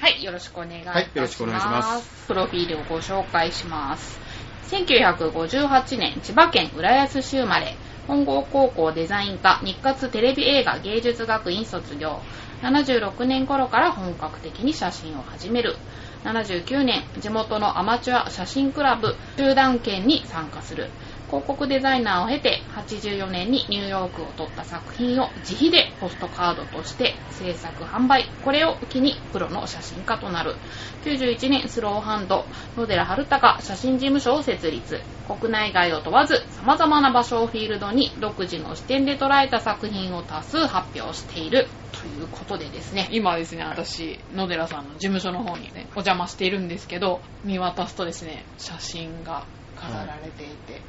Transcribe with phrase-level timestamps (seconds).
[0.00, 0.96] はい、よろしくお願いします。
[0.96, 4.20] はいよろしくお願いしますプロフィールをご紹介します。
[4.70, 7.74] 1958年、千葉県浦安市生まれ、
[8.06, 12.20] 本郷高校デザイン科、日活テレビ映画芸術学院卒業。
[12.62, 15.74] 76年頃から本格的に写真を始める。
[16.24, 20.90] 79年、地元のアマチュア写真クラブ集団研に参加する。
[21.28, 28.24] 広告デザイナーを経て、84年にニューヨークを撮った作品を自費でポストカードとして制作販売。
[28.44, 30.56] これを機にプロの写真家となる。
[31.04, 32.46] 91年、スローハンド、
[32.78, 35.00] 野寺春隆写真事務所を設立。
[35.28, 41.68] 国内外を問わず、様々な場所をフィールドに独自の視点で捉えた作品を多数発表している。
[41.92, 49.44] ということでですね、今ですね、私、野寺さんの事務所の方にね、お邪魔しているんですけど、見渡すとですね、写真が
[49.76, 50.80] 飾られていて、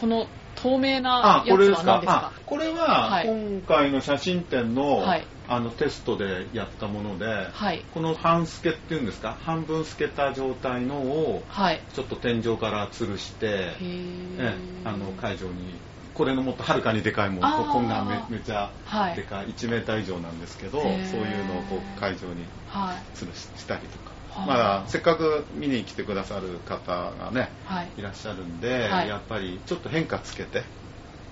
[0.00, 1.92] この透明なあ、やつこれですか？
[1.92, 2.32] は何ですか？
[2.36, 3.26] あこれははい。
[3.26, 5.26] 今回の写真展の,、はい。
[5.48, 7.82] あのテストでやったもので、はい。
[7.94, 9.36] この半透けっていうんですか？
[9.44, 11.80] 半分透けた状態のをはい。
[11.94, 14.54] ちょっと天井から吊るして、へえ
[14.84, 15.74] あの会場に
[16.14, 19.16] これのもっとはるかにでかいものここんなめめちゃはい。
[19.16, 23.16] でかい1メーター以上なんですけど、そういうのをこう会場にはい。
[23.16, 27.92] 吊るししたりとか、はあまあ、せっかく見に来てくださる方がねはい。
[27.96, 29.08] いらっしゃるんで、はい。
[29.08, 30.64] やっぱりちょっと変化つけて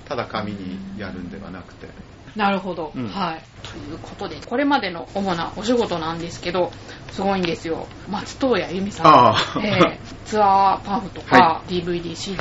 [0.05, 1.89] ただ紙にやるんではなくて。
[2.37, 3.09] なるほど、うん。
[3.09, 3.43] はい。
[3.69, 6.71] ということで、これまでの主なお仕事なんですけど、
[7.11, 7.87] すごいんですよ。
[8.09, 9.63] 松任谷由実さん。
[9.65, 11.63] えー ツアーパンフとか、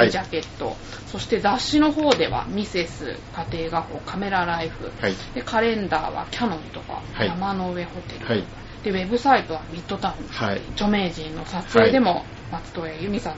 [0.02, 0.12] はい。
[0.12, 0.76] ジャケット、
[1.06, 3.16] そして雑誌の方ではミセス、
[3.52, 5.14] 家庭画報、カメラライフ、はい。
[5.36, 7.28] でカレンダーはキャノンとか、はい。
[7.28, 8.48] 山の上ホテル
[8.86, 10.62] でウェブサイトはミッドタウン、はい。
[10.74, 13.36] 著名人の撮影でも、松任谷由実さん、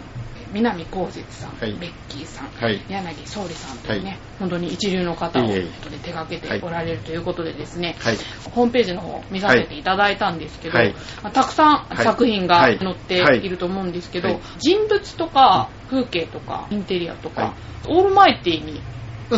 [0.53, 1.73] 南こうせつさん、はい。
[1.73, 2.81] ベッキーさん、はい。
[2.89, 4.19] 柳総理さんというね、はい。
[4.39, 5.63] 本当に一流の方を手
[6.11, 8.17] 掛けておられるということでですね、はい。
[8.51, 10.93] ホームページの方見させていただいたんですけど、はい。
[11.23, 12.03] まあたくさんはい。
[12.03, 12.79] 作品がはい。
[12.79, 13.45] 載ってはい。
[13.45, 14.41] いると思うんですけど、はい。
[14.59, 17.53] 人物とか風景とかインテリアとか、はい。
[17.87, 18.81] オールマイティに、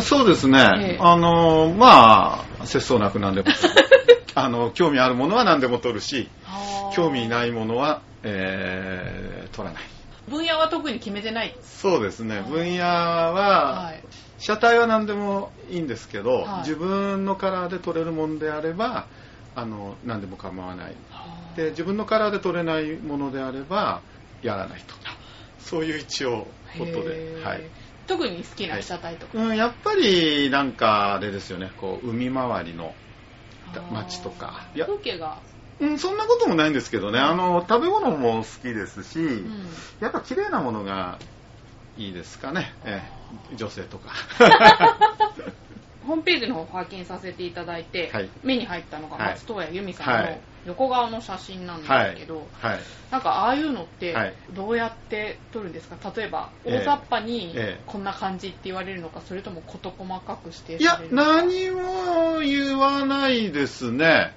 [0.02, 0.98] そうですね、ええ。
[1.00, 3.48] あのまあ節操なく何でも。
[4.36, 6.28] あの興味あるものは何でも取るし
[6.94, 9.82] 興味いないものは、えー取らない。
[10.28, 11.56] 分野は特に決めてない。
[11.62, 12.40] そうですね。
[12.48, 14.02] 分野は、はい。
[14.38, 16.60] 車体は何でもいいんですけど、はい。
[16.60, 19.06] 自分のカラーで撮れるものであれば
[19.56, 20.94] あの何でも構わない。
[21.56, 24.02] で自分のカラーで撮れないものであれば
[24.42, 24.94] やらないと。
[25.58, 26.46] そういう一応
[26.78, 27.62] ことへで、ーはい
[28.10, 29.38] 特に好きな被写体とか。
[29.38, 31.70] うん、やっぱりなんかあれですよね。
[31.80, 32.92] こう海回りの
[33.92, 34.66] 街とか。
[34.74, 35.38] 風景が、
[35.78, 37.20] うん、そんなこともないんですけどね。
[37.20, 39.66] あの食べ物も好きですし、うん。
[40.00, 41.20] やっぱ綺麗なものが
[41.96, 43.00] いいですかね、え
[43.52, 43.56] え。
[43.56, 44.10] 女性とか。
[46.04, 48.28] ホームページの方を拝見させていただいて、はい。
[48.42, 52.78] 目に入ったのがはい松任谷由実さんのはい横顔の写真なんですはいけど、はい。
[53.10, 54.34] なんかああいうのってはい。
[54.52, 55.96] どうやって撮るんですか？
[56.14, 56.78] 例えばええ。
[56.78, 57.82] 大雑把にええ。
[57.86, 64.36] こんな感じって言われるのかそれとも事細かく指定いや何も言わないですね。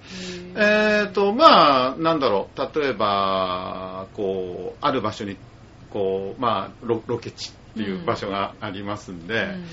[0.56, 2.79] へえーとまあなんだろう。
[2.79, 5.38] 例えばこうある場所に
[5.89, 9.66] こうまあロロケ地っていう場所がありますんで、うん。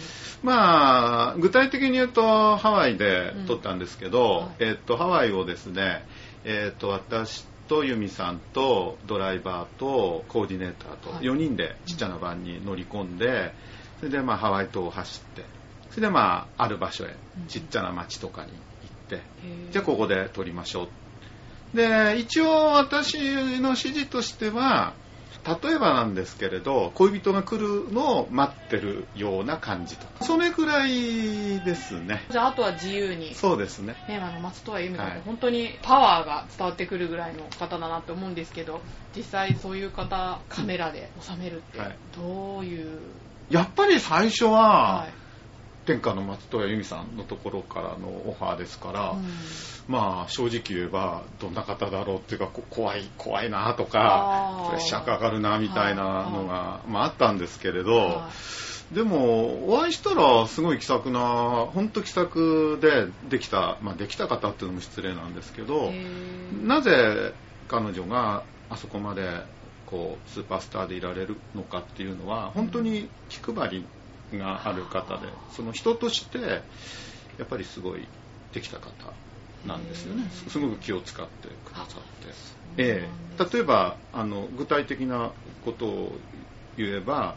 [0.43, 4.65] まあ具体的に言うとハワイで撮ったんですけど、はい。
[4.65, 6.07] えっとハワイをですね、
[6.45, 11.25] えっと私とユミさんとドライバーとコーディネーターとはい。
[11.25, 13.53] 4人でちっちゃなバンに乗り込んで、
[13.99, 15.45] それでまあハワイ島を走って
[15.91, 17.47] それでまあある場所へうん。
[17.47, 18.61] ちっちゃな町とかに行っ
[19.09, 19.23] て、
[19.71, 20.89] じゃあここで撮りましょう。
[21.77, 23.17] で一応私
[23.61, 24.95] の指示としては
[25.63, 30.25] 例えばなんですけれど恋人が来るのを待ってるような感じとか。
[30.25, 32.23] それくらいですね。
[32.31, 33.35] じゃああとは自由に。
[33.35, 33.95] そうですね。
[34.09, 35.23] ね、あの松任谷由実さんってはい。
[35.25, 38.83] 本当にパワーが伝わってくるぐらいの方だなって思うんですけど
[39.17, 41.97] 実際そういう方カメラで収めるってはい。
[42.17, 43.01] どういう、
[43.51, 45.20] やっぱり最初は、はい
[45.87, 49.25] 天下の松任谷由実さんのところからのオファーですから、うん。
[49.89, 58.31] まあ正直言えばどんな方だろうっていうかこ怖い怖いなとかプレッシャーかかるなみたいなのが、まあ、あったんですけれど、は
[58.93, 65.93] でもお会いしたらすごい気さくな本当気さくでできた、まあ、できた方っていうのも失礼なんですけど
[66.63, 67.33] なぜ
[67.69, 69.45] 彼女があそこまで
[69.87, 73.87] こうスーパースターでいられるのかっていうのは本当に気配り
[74.39, 78.07] がある方でその人としてやっぱりすごい
[78.53, 78.91] できた方
[79.67, 80.25] なんですよね。
[80.49, 81.99] すごく気を使ってくださって、
[82.79, 85.33] ええ、例えばあの具体的な
[85.65, 86.13] ことを
[86.77, 87.37] 言えば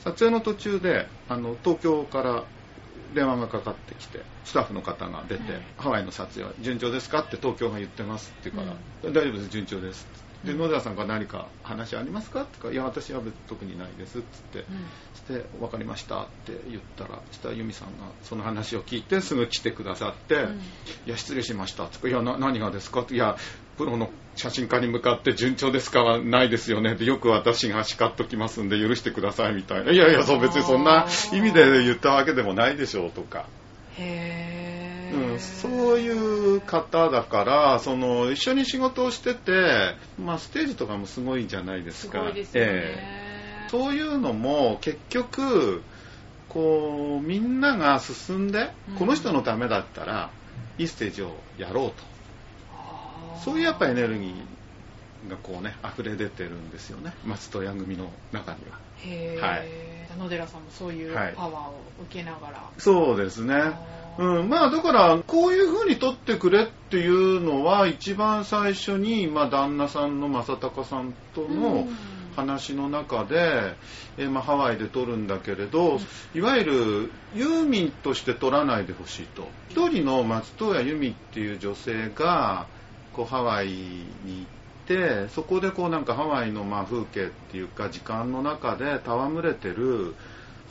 [0.00, 2.44] 撮影の途中であの東京から
[3.14, 5.42] 電話がかかってきてスタッフの方が出て、
[5.78, 8.76] ハワイの撮影は順調ですかって東京が言ってますって言うから、
[9.08, 10.06] うん、大丈夫です順調です
[10.44, 12.42] で野寺さんが何か話ありますか？
[12.42, 14.64] って言うから「いや私は特にないです」っつって、うん、
[15.14, 20.60] して「分かりました」って言ったら下由美さんがその話を聞いてすぐ来てくださって「うん、い
[21.06, 23.36] や失礼しました」って言うから「いや何がですか?」って「いや
[23.76, 29.90] プロの写真家に向かって順調ですかはないですよねでよく私が叱っときますんで許してくださいみたいな。
[29.92, 33.46] いやいやそう別にそんな意味で言ったわけでもないでしょうとか。
[33.96, 34.63] へえ、
[35.14, 42.18] うん、そういう方だからその一緒に仕事をしてて、まあ、ステージとかもすごいじゃないですか。
[42.20, 45.82] すごいですよね、えー、そういうのも結局
[46.48, 50.30] こうみんなが進んで、うん、この人のためだったら
[50.78, 52.14] いいステージをやろうと。
[53.44, 57.12] そういうやっぱエネルギーがこうね溢れ出てるんですよね。
[57.26, 58.78] 松任谷組の中には。
[59.04, 59.68] へえ、はい、
[60.18, 61.74] 野寺さんもそういうパワーを
[62.04, 63.54] 受けながら、はい、そうですね
[64.18, 71.86] うん、まあだからこういうふうに撮ってくれっていうのは一番最初に、まあ、旦那さんの正隆さんとの
[72.36, 73.74] 話の中で、
[74.16, 75.98] えまあ、ハワイで撮るんだけれど、
[76.34, 79.48] いわゆるユーミンとして撮らないでほしいと。
[79.70, 82.66] 一人の松任谷由実っていう女性が
[83.12, 90.14] こうハワイに行ってそこでこうなんかハワイのまあ風景っていうか時間の中で戯れてる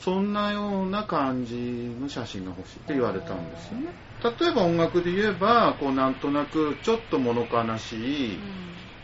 [0.00, 1.54] そんなような感じ
[2.00, 3.92] の写真が欲しいって言われたんですよね。
[4.22, 8.40] 例えば音楽で言えばこうなんとなくちょっと物悲しい、うん、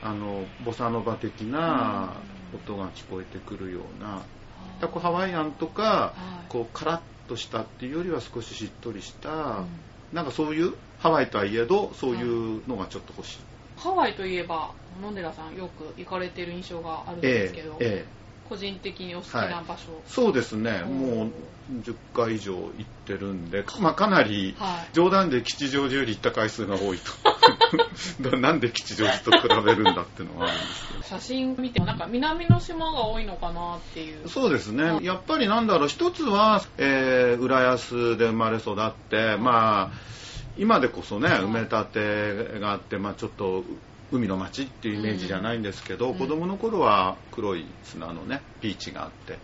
[0.02, 2.14] あのボサノバ的な
[2.54, 4.22] 音が聞こえてくるような、
[4.82, 6.14] うん、こうハワイアンとか、
[6.48, 9.32] こうカラッとしたっていうよりは少ししっとりした、う
[9.62, 9.66] ん。
[10.12, 13.38] なんかそういうハワイとはいえどそういうのがちょっと欲しい、
[13.78, 14.72] ハワイといえば
[15.02, 18.19] 野寺さんよく行かれてる印象があるんですけど、えーえー
[18.50, 20.82] 個人的にお好きな場所、はい、そうですね。
[20.82, 21.30] もう
[21.84, 22.70] 10回以上行っ
[23.06, 24.56] てるんで、 まあ、かなり
[24.92, 27.12] 冗談で吉祥寺より行った回数が多いと。
[28.36, 34.28] なんで吉祥寺と比べるんだっていうのはあるんですけど写真見てもなんか南の島が多いのかなっていう。
[34.28, 34.98] そうですね。
[35.02, 35.88] やっぱりなんだろう。
[35.88, 40.10] 一つは、えー、浦安で生まれ育って、まあ
[40.58, 41.84] 今でこそね埋め立
[42.54, 43.64] てがあって、まあ、ちょっと
[44.12, 49.38] 海の町っていうイメージじゃないんですけど、うん、子供の頃は黒い砂のねビーチがあって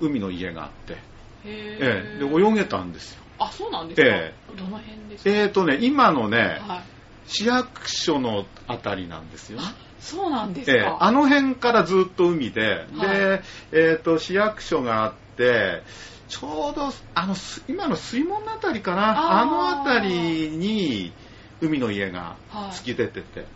[0.00, 0.96] 海の家があって
[1.44, 3.22] ええ、で泳げたんですよ。
[3.38, 5.30] あそうなんですか、えー、どの辺ですか？
[5.30, 6.82] えっ、ー、とね今のね、はい、
[7.26, 9.64] 市役所のあたりなんですよ、ね、
[10.00, 13.42] そうなんですか、えー、あの辺からずっと海で、はい、で、
[13.72, 15.82] えーと、市役所があって
[16.28, 17.34] ちょうどあの
[17.68, 19.40] 今の水門のあたりかな？
[19.42, 21.12] あのあたりに
[21.60, 22.36] 海の家が
[22.72, 23.48] 突き出てて、はい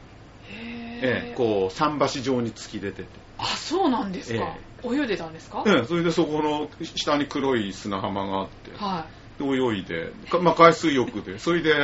[1.03, 3.09] ええ、こう桟橋状に突き出てて。
[3.39, 5.65] あそうなんですか、ええ、泳いでたんですか？
[5.67, 9.07] ええそれでそこの下に黒い砂浜があって、は
[9.41, 11.39] い、で泳いで、まあ、海水浴で。
[11.39, 11.75] それで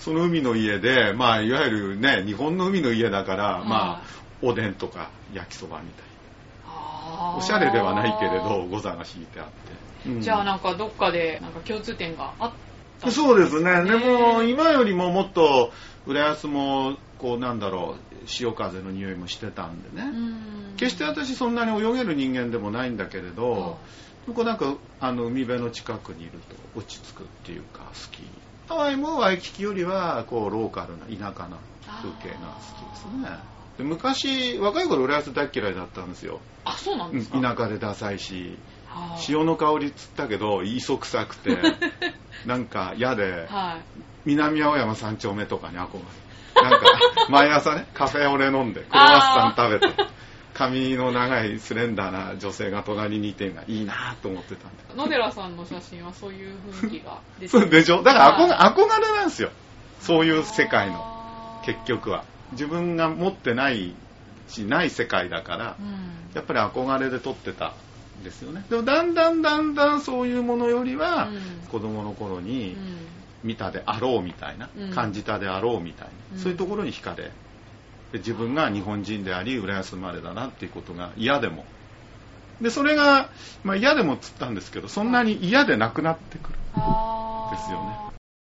[0.00, 4.02] その海の家で、まあ、いわゆるね日本の海の家だから、はい、まあ
[4.42, 7.36] おでんとか焼きそばみたいな。
[7.38, 12.52] おしゃれではないけれどゴザが敷いてあって、うん、じゃあなんかどっかでなんか共通点があっ
[13.10, 13.84] そうですね。
[13.84, 15.72] でも、今よりももっと、
[16.04, 20.12] 浦安も、こう、なんだろう、潮風の匂いもしてたんでね。
[20.76, 23.78] 決して私そんなに泳げる人間でもないんだけれど、
[24.34, 26.32] こうなんか、あの、海辺の近くにいる
[26.74, 28.20] と落ち着くっていうか、好き。
[28.68, 31.56] ハワイもワイキキよりは、こう、ローカルな田舎な
[31.86, 33.38] 風景が好きですね。
[33.78, 36.40] で昔、若い頃浦安大嫌いだったんですよ。
[36.64, 37.40] あ、そうなんですか？
[37.40, 38.58] 田舎でダサいし。
[39.18, 41.56] 潮の香りつったけど磯臭くて
[42.46, 46.00] なんか嫌で、はい、南青山三丁目とかに憧れ
[46.62, 46.86] なんか
[47.28, 50.10] 毎朝ねカフェオレ飲んでクロワッサン食べて
[50.54, 57.20] 髪の長いスレンダーな女性が隣にいてがいいなと思ってたんで野寺さんの写真はそういう雰囲気が。
[57.38, 58.02] 出てるでしょ？
[58.02, 59.50] だから憧れなんですよ。
[60.00, 61.60] そういう世界の。
[61.64, 62.24] 結局は。
[62.52, 63.94] 自分が持ってない
[64.48, 67.74] しない世界だから、うん、やっぱり憧れで撮ってた
[68.24, 68.64] ですよね。
[68.70, 71.28] でもだんだんだんだんそういうものよりは、
[71.70, 72.76] 子供の頃に
[73.44, 77.30] 見たであろうみたいな、感じたであろうみたいな、そういうところに惹かれ
[78.12, 81.64] で自分が日本人であり浦安生まれだなっていうことが嫌でも。
[82.60, 83.30] でそれが、
[83.62, 86.54] まあ、嫌でもっつったんですけどそんなに嫌でなくなってくる。
[86.54, 87.96] ですよね。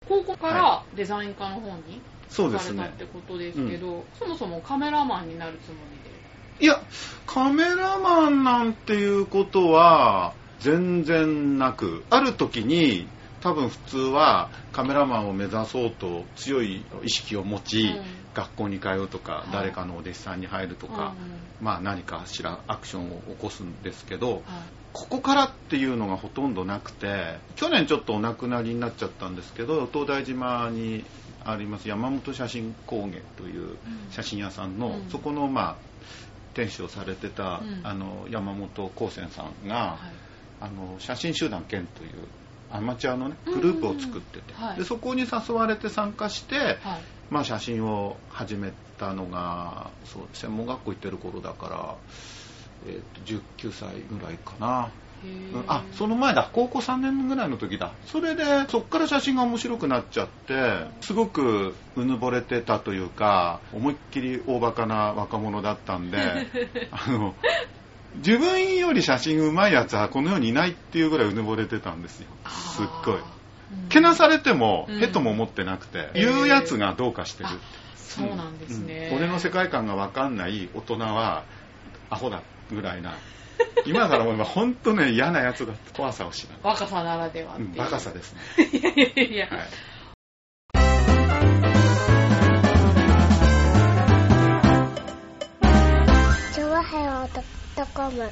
[0.08, 2.84] 高校からデザイン科の方にそうですね。
[2.84, 5.96] れたってことですけど、そもそもカメラマンになるつもり
[6.60, 6.82] いや
[7.28, 13.08] カメラマンなんていうことは全然なくある時に
[13.46, 18.26] 多分普通はカメラマンを目指そうと強い意識を持ち、うん。
[18.34, 19.52] 学校に通うとか、い。
[19.54, 20.94] 誰かのお弟子さんに入るとで。
[20.94, 24.42] か、うんまあ何かしらアクションを起こすんですけどはい。
[24.92, 31.06] ここからっていうのがほとんどなくて去年ちょっとお亡くなりになっちゃったんですけど東大島に
[31.44, 33.78] あります山本写真工芸という
[34.12, 35.10] 写真屋さんの、うん。
[35.10, 35.76] そこのまあ
[36.54, 37.82] 店主をされてた、うん。
[37.84, 40.26] あの山本光泉さんが、はい。
[40.62, 42.12] あの写真集団兼という
[42.78, 44.78] アマチュアのねうんグループを作ってて、はい。
[44.78, 46.78] でそこに誘われて参加して、はい。
[47.30, 51.96] まあ、写真を始めたのがそう専門学校行ってる頃だから、
[52.88, 54.92] えーと19歳ぐらいかな、
[55.68, 56.50] あその前だ。
[56.54, 57.92] 高校3年ぐらいの時だ。
[58.06, 66.18] それでそっから写真が面白くなっちゃってすごくうぬぼれてたというか思いっきり大バカな若者だったんで
[66.92, 67.34] あの
[68.18, 72.28] 自分より写真うまいやつはこの世にいないっていうぐらいうぬぼれてたんですよ。
[72.48, 73.16] すっごい。
[73.16, 73.90] うん。
[73.90, 75.04] けなされてもうん。
[75.04, 76.14] へとも思ってなくて、へー。
[76.14, 77.50] 言うやつがどうかしてる。
[77.50, 77.58] あ
[77.96, 79.18] そうなんですね、うん。
[79.18, 81.44] 俺の世界観が分かんない大人は
[82.10, 82.42] アホだ
[82.72, 83.18] ぐらいな。
[83.86, 87.70] 今から思えば本当ね嫌なやつだって怖さを知らない、若さならではっていう。
[87.70, 88.42] うん、バカさですね、
[88.72, 89.68] いやいやいや、はい
[96.90, 97.44] チョワヘオドッ
[97.76, 98.30] トコム。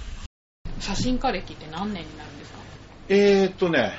[0.79, 2.60] 写真家歴って何年になるんですか？
[3.10, 3.93] えー、っとね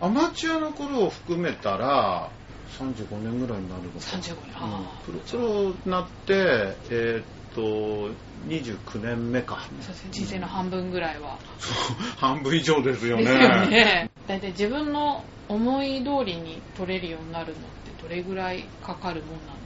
[0.00, 2.30] アマチュアの頃を含めたら
[2.78, 4.00] 35年ぐらいになるのかな。
[4.00, 4.56] 35年。
[4.62, 5.04] うんあー。
[5.04, 6.34] プロプロになって
[6.90, 8.10] えー、っと
[8.48, 9.60] 29年目か。
[9.80, 10.08] そうですね。
[10.12, 13.24] 人生の半分ぐらいは、そう 半分以上ですよね。
[13.24, 14.10] ですよね。
[14.26, 19.61] 大体自分の思い通りに撮れるようになるのってどれぐらいかかるもんなんですか？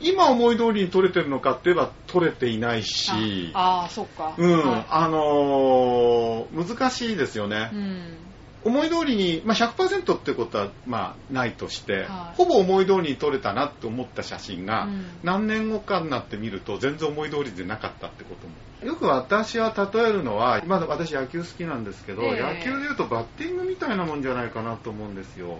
[0.00, 4.34] 今思い通りに撮れてるのかって言えば撮れていないしああーそっか。
[4.36, 7.70] うん、はあのー難しいですよね。
[7.72, 8.16] い、うん。
[8.64, 12.36] 思い通りに、まあ、100%ってことは、まあ、ないとして、はい。
[12.36, 15.06] ほぼ思い通りに撮れたなって思った写真が、うん。
[15.22, 18.54] 何年後かになってみると全然思い通りでなかったってことも。
[18.84, 22.60] よく私は例えるのはまだ私野球好きなんですけど、ええ。
[22.60, 25.58] 野球でいうとバッティングみたいなもんじゃないかなと思うんですよ。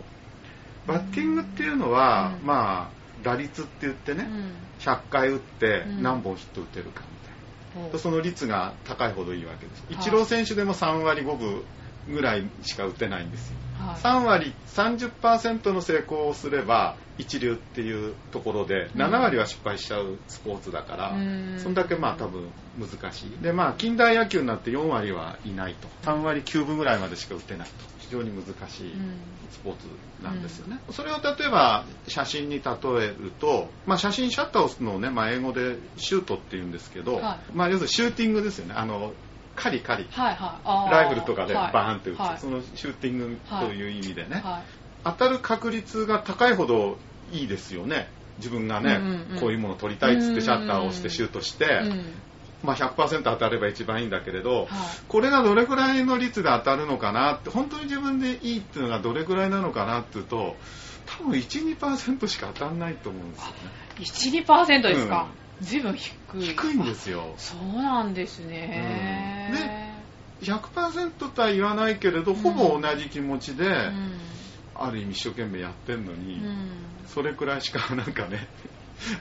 [0.86, 2.46] バッティングっていうのは、うん。
[2.46, 4.52] まあ打率って言ってね、うん。
[4.80, 6.02] 100回打ってうん。
[6.02, 7.02] 何本ヒット打てるか
[7.74, 9.84] みたいな、その率が高いほどいいわけです。
[9.86, 9.94] はい。
[9.94, 11.62] イチロー選手でも3割5分
[12.08, 13.56] ぐらいしか打てないんですよ。
[13.78, 13.96] はい。
[13.96, 19.00] 3割30%の成功をすれば一流っていうところでうん。
[19.00, 21.58] 7割は失敗しちゃうスポーツだから、うん。
[21.58, 22.48] そんだけまあ多分
[22.78, 23.42] 難しい。
[23.42, 25.88] でまあ近代野球になって4割はいないと。
[26.02, 29.14] 3割9分ぐらいまでしか打てないと非常に難しいうん。
[29.50, 29.86] スポーツ
[30.22, 32.72] なんですよね、それを例えば写真に例
[33.02, 37.56] えると、まあ、写真シャッターを押すのをね、まあ、英語でシュートって言うんですけど、はい。
[37.56, 38.74] まあ、要するにシューティングですよね。
[38.76, 39.12] あの
[39.56, 40.06] カリカリ。
[40.10, 40.90] はいはい。
[40.92, 41.72] ライフルとかではい。
[41.72, 42.38] バーンって撃つ、はい。
[42.38, 44.62] そのシューティングという意味でね、はい。
[45.04, 46.98] 当たる確率が高いほど
[47.32, 48.10] いいですよね。
[48.38, 49.40] 自分がね、うんうんうん。
[49.40, 52.04] こういうものを撮りたいっつってシャッターを押してシュートして、うん
[52.62, 54.68] まあ、100%当たれば一番いいんだけれど、はい。
[55.06, 60.56] これがどれくらいの率で当たるのかなって本当に自分でいいっていうのがどれくらいなのかなっていうと
[61.06, 64.44] 多分12%しか当たらないと思うんですよね。
[64.44, 65.28] 12%ですか、
[65.60, 66.40] 随分低い。
[66.42, 67.34] 低いんですよ。
[67.36, 69.94] そうなんですね、
[70.42, 72.38] 100%とは言わないけれど、うん。
[72.38, 74.12] ほぼ同じ気持ちで、うん。
[74.74, 76.70] ある意味一生懸命やってんのに、うん。
[77.06, 78.46] それくらいしかなんかね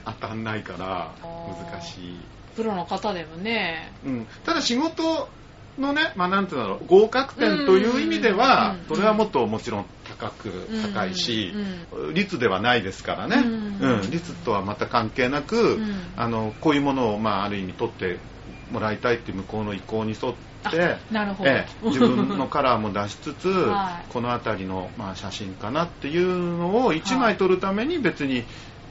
[0.04, 2.16] 当たんないから難しい、
[2.58, 3.92] プロの方でもね。
[4.04, 5.28] うん、ただ仕事
[5.78, 9.86] のね、まあ、なんていうんだろう合格点という意味では、うんそれはもっともちろん
[10.18, 11.52] 高くうん高いし、
[11.92, 15.94] う率ではないですからね、うんうん率とはまた関係なく、うん。
[16.16, 18.18] あのこういうものを、まあ、ある意味取って
[18.72, 21.50] もらいたいって向こうの意向に沿ってあなるほど。
[21.50, 24.12] ええ自分のカラーも出しつつ、 はい。
[24.12, 28.42] この辺りの、まあ、写真かなっていうのを1枚撮るために別に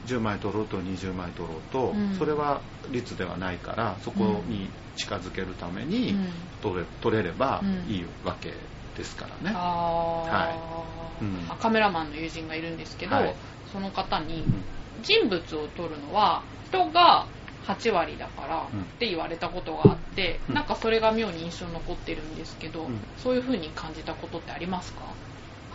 [0.08, 2.14] 10枚撮ろうと20枚撮ろうと、うん。
[2.18, 6.26] それは率ではないからそこに近づけるためにうん。
[6.62, 7.92] 撮れ撮れればうん。
[7.92, 8.50] いいわけ
[8.96, 9.54] ですからね。
[9.54, 11.24] はい。
[11.24, 11.48] うん。
[11.52, 13.36] あカメラマンの友人がいるんですけど、はい。
[13.66, 14.64] その方にうん。
[15.02, 17.28] 人物を撮るのは人が
[17.68, 18.82] 8割だからうん。
[18.84, 20.56] って言われたことがあって、うん。
[20.56, 23.02] なんかそれが妙に印象に残ってるんですけど、うん。
[23.18, 25.16] そういう風に感じたことってありますか？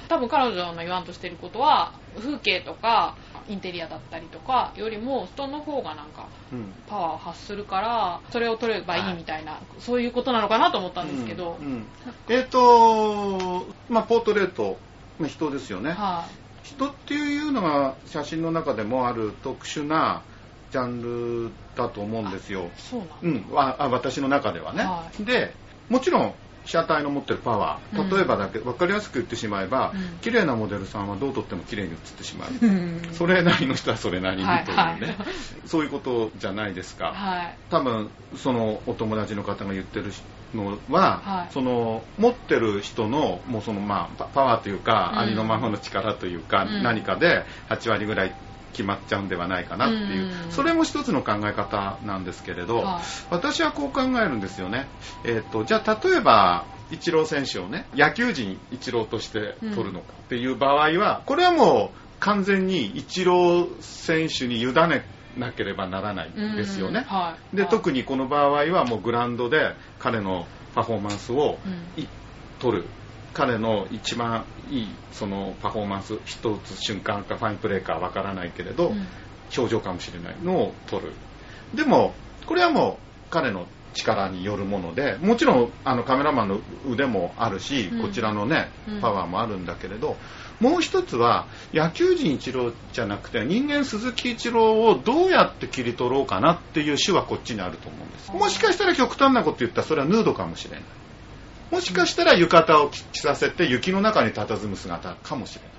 [0.09, 3.16] 多分彼女の言わんとしてることは風景とか
[3.49, 6.73] インテリアだったりとかよりも人の方がなんかうん。
[6.88, 11.85] パワーを発するからそれを撮ればいいみたいな、そういうことなのかなと思ったんですけど、うんうん。
[12.28, 14.76] えっ、と、まあ、ポートレート、
[15.18, 15.92] まあ、人ですよね。
[15.92, 16.26] は
[16.62, 20.23] 人っていうのが写真の中でもある特殊な
[20.71, 22.71] ジャンルだと思うんですよ。
[22.76, 23.16] そうなんだ。
[23.23, 25.54] うん、ああ私の中ではね、はで
[25.88, 28.00] もちろん被写体の持ってるパワうん。
[28.00, 30.19] ー例えばだけ分かりやすく言ってしまえば、うん。
[30.21, 33.02] 綺麗なモデルさんはどう撮っても綺麗に写ってしまう、うん。
[33.12, 35.16] それなりの人はそれなりにというね、はいはい。
[35.66, 37.59] そういうことじゃないですか、はい。
[37.69, 40.12] 多分そのお友達の方が言ってる
[40.54, 41.52] のは、はい。
[41.52, 45.19] その持ってる人のもうそのまあパパワーというか、うん。
[45.21, 46.83] ありのままの力というか、うん。
[46.83, 48.35] 何かで8割ぐらい
[48.73, 53.02] 決まっちゃうんではないかなっていう、うんそれも一つの考え方なんですけれど、はい。
[53.31, 54.87] 私はこう考えるんですよね。
[55.25, 65.05] えっ、とじゃあ例えばイチロー選手をね野球人イチローとして取るのかっていう場合は、これはもう完全にイチロー選手に委ね
[65.37, 67.07] なければならないですよね。
[67.11, 67.17] うん。
[67.17, 67.57] はい。
[67.57, 67.71] ではい。
[67.71, 72.02] 特にこの場合はもうグラウンドで彼のパフォーマンスをうん。
[72.02, 72.07] い
[72.59, 72.85] 取る
[73.34, 79.06] 彼の一番いいそのパフォーマンス一つ瞬間かファインプレーかわからないけれど、うん。
[79.56, 81.12] 表情かもしれないのを取る。
[81.74, 82.14] でも
[82.46, 88.02] これはもう彼の力によるものでもちろんあのカメラマンの腕もあるし、うん。
[88.02, 89.00] こちらのねうん。
[89.00, 90.16] パワーもあるんだけれど、
[90.60, 98.32] もう一つは野球人一郎じゃなくて人間鈴木一郎をどうやって切り取ろうかなっていう手はこっちにあると思うんです。
[98.32, 100.80] もしかしたら極端なこと言ったらそれはヌードかもしれない
[101.73, 105.71] もしかしたら浴衣を着させて雪の中に佇む姿かもしれない。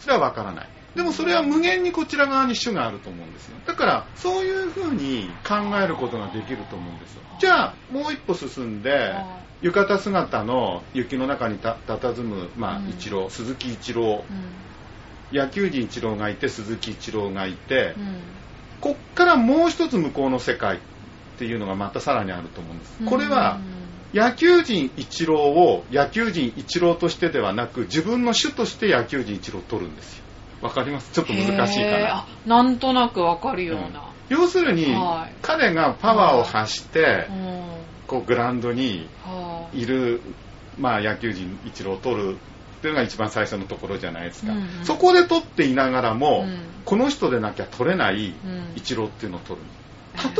[0.00, 0.68] それは分からない。
[0.96, 3.56] でもそれは無限にこちら側に種があると思うんですよ。
[3.66, 7.22] だからそういうふうに考えることができると思うんですよ。
[7.40, 12.88] じゃあもう一歩進んでは浴衣姿の雪の中にた佇む、まあうん。
[12.90, 14.24] 一郎鈴木一郎。
[15.32, 18.02] 野球人一郎がいて鈴木一郎がいて、うん。
[18.02, 18.20] うん
[18.82, 20.80] こっからもう一つ向こうの世界っ
[21.38, 22.98] ていうのがまたさらにあると思うんです。
[23.06, 23.60] これは
[24.12, 30.24] 野球人一郎を野球人一郎としてではなく自分の種として野球人一郎を取るんですよ。
[30.60, 31.12] わかります？
[31.12, 32.26] ちょっと難しいかな。
[32.46, 34.12] なんとなくわかるような。
[34.28, 35.34] 要するに、はい。
[35.42, 37.62] 彼がパワーを発して、うん。
[38.06, 39.84] こうグラウンドにはい。
[39.84, 40.20] る、
[40.78, 44.84] まあ、野球人一郎を取るっていうのが一番最初のところじゃないですか、うんうん。
[44.84, 46.58] そこで取っていながらも、うん。
[46.84, 48.72] この人でなきゃ取れないうん。
[48.76, 49.66] 一郎っていうのを取る。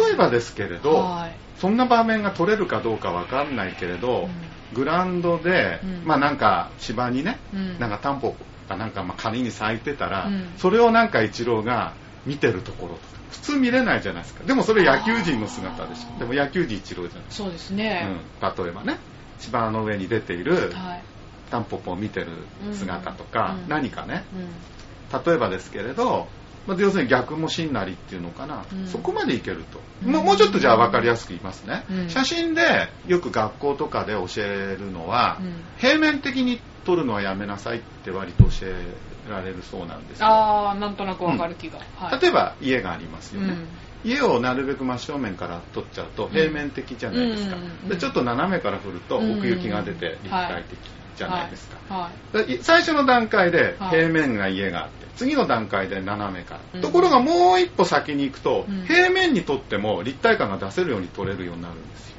[0.07, 4.29] 例えばですけれど、はいそんな場面が取れるかどうかわかんないけれど、
[4.75, 6.03] グラウンドで、うん。
[6.05, 7.79] まあなんか芝にね、うん。
[7.79, 8.35] なんかタンポ
[8.69, 10.55] かなんかまあ仮に咲いてたら、うん。
[10.57, 11.95] それをなんか一郎が
[12.27, 13.23] 見てるところとか。
[13.31, 14.43] 普通見れないじゃないですか。
[14.43, 16.19] でもそれ野球人の姿でしょ。
[16.19, 17.25] でも野球人一郎じゃない。
[17.29, 18.09] そうですね。
[18.43, 18.99] うん、例えばね
[19.39, 21.05] 芝の上に出ているはい。
[21.49, 22.27] タンポポを見てる
[22.73, 23.69] 姿とか、うん。
[23.69, 24.25] 何かね。
[24.35, 25.23] うん。
[25.25, 26.29] 例えばですけれど、
[26.67, 28.87] まあ要するに逆もしんなりっていうのかな、うん。
[28.87, 30.13] そこまでいけると、うん。
[30.13, 32.09] もうもうちょっとじゃあ分かりやすく言いますね、うん。
[32.09, 35.55] 写真でよく学校とかで教えるのは、うん。
[35.79, 38.75] 平面的に撮るのはやめなさいって割と教え
[39.31, 40.27] られるそうなんですよ。
[40.27, 41.79] ああ、なんとなくわかる気が。
[41.97, 42.21] はい。
[42.21, 44.11] 例えば家がありますよね、うん。
[44.11, 47.57] 家をなるべく真正面から撮っちゃうと平面的じゃないですか、
[47.89, 50.79] でちょっと斜めから振るとうん奥行きが出て立体的
[51.17, 52.47] じゃないですか、はい。
[52.47, 53.91] で最初の段階ではい。
[53.91, 56.81] 平面が家があって次の段階で斜めから、うん。
[56.81, 58.85] ところがもう一歩先に行くと、うん。
[58.87, 62.17] 平面にとっても立体感が出せるように撮れるようになるんですよ。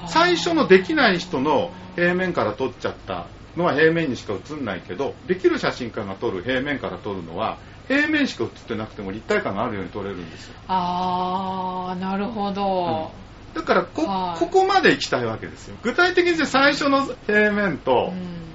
[0.00, 3.26] はい最初のできない人の平面から撮っちゃった
[3.56, 10.54] のは平面にしか映んないけどできる写真家が撮る平面から撮るのは平面しか映ってなくても立体感があるように撮れるんですよ。
[10.66, 13.12] ああ、なるほど。
[13.54, 14.40] だからこはい。
[14.40, 15.76] ここまで行きたいわけですよ。
[15.82, 18.46] 具体的に最初の平面と、うん。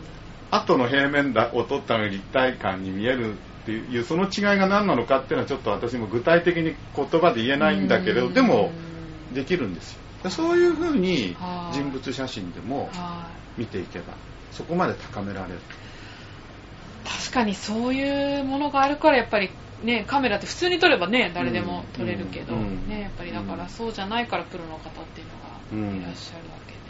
[0.51, 8.33] 後の平面だを撮ったのに立体感に見えるっていうその違いが何なのかっていうのはちょっと私も具体的に言葉で言えないんだけどうん。
[8.33, 8.71] でも
[9.33, 10.29] できるんですよ。
[10.29, 11.75] そういうふうにはい。
[11.75, 14.15] 人物写真でもは見ていけば
[14.51, 15.55] そこまで高められる。
[15.55, 15.59] い
[17.07, 19.51] 確かにそういうものがあるからやっぱり
[19.83, 25.27] ねカメラって普通に撮ればね誰でも撮れるけど、ねやっぱりだからそうじゃないからプロの方っていう
[25.77, 26.80] のがいらっしゃるわけで、うん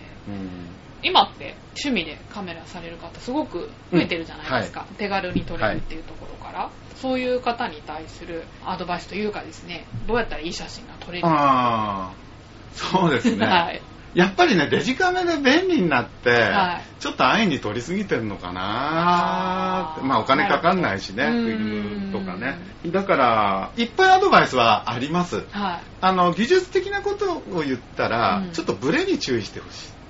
[1.03, 12.13] 今って趣味でカメラされる方すごく増えてるじゃないですか、手軽に撮れるっていうところから、そういう方に対するアドバイスというかですねどうやったらいい写真が撮れるか、ああ
[12.73, 13.81] そうですね、 はい。
[14.13, 17.01] やっぱりねデジカメで便利になって、はい。
[17.01, 22.59] ちょっと安易に撮りすぎてるのかなまあお金かかんないしねフィルムとかね。
[22.87, 25.45] だからいっぱいアドバイスはあります。
[25.51, 25.79] はい。
[26.01, 28.51] あの技術的なことを言ったら、うん。
[28.51, 30.00] ちょっとブレに注意してほしい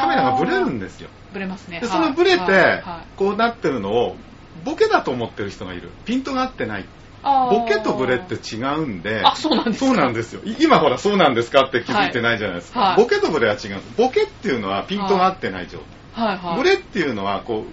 [0.00, 1.08] カメラがブレるんですよ。
[1.32, 1.80] ブレますね。
[1.80, 2.82] でそのブレて
[3.16, 4.16] こうなってるのを
[4.64, 5.90] ボケだと思ってる人がいる。
[6.04, 6.84] ピントが合ってない。
[7.22, 9.86] ボケとブレって違うんであそうなんですか？
[9.86, 10.42] そうなんですよ。
[10.44, 12.88] い今ほらそうなんですかって気づいてないじゃないですか、はい。
[12.90, 13.02] はい。
[13.04, 13.80] ボケとブレは違う。
[13.96, 15.78] ボケっていうのはピントが合ってない状
[16.14, 16.56] 態、はいはい。
[16.58, 17.64] ブレっていうのはこう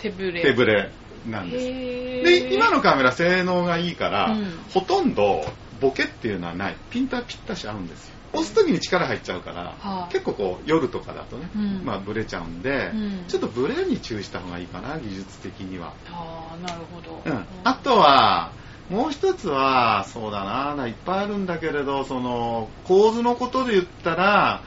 [0.00, 0.40] 手ぶれ。
[0.42, 0.90] 手ブレ
[1.28, 1.64] なんです。
[1.66, 4.58] で、今のカメラ性能がいいから、うん。
[4.72, 5.44] ほとんど
[5.80, 6.76] ボケっていうのはない。
[6.90, 8.11] ピントはぴったし合うんですよ。
[8.32, 10.12] 押す時に力入っちゃうから、はい。
[10.12, 11.82] 結構こう夜とかだとね、うん。
[11.84, 13.26] まあブレちゃうんで、うん。
[13.28, 15.94] ちょっとブレに注意した方がいいかな、技術的には。
[16.06, 17.46] ああなるほど、うん。
[17.64, 18.52] あとは、
[18.88, 24.64] もう一つは、そうだな、いっぱいあるんだけれど、その、構図のことで言ったら、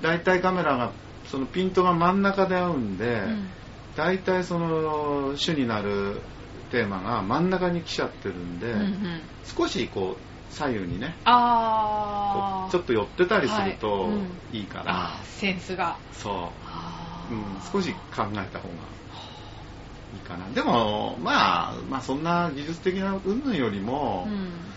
[0.00, 0.92] 大体カメラが、
[1.24, 3.50] そのピントが真ん中で合うんで、うん。
[3.96, 6.22] 大体その主になる
[6.70, 9.22] テーマが真ん中に来ちゃってるんで、うんうん。
[9.42, 11.16] 少しこう左右にね。
[11.24, 14.08] こあちょっと寄ってたりするはとい。
[14.10, 14.40] うん。
[14.52, 15.98] いいから、あーセンスが。
[16.12, 18.74] そう、あうん、ー少し考えた方が
[20.12, 20.48] いいかな。
[20.50, 24.75] でもまあまあそんな技術的な云々よりもうん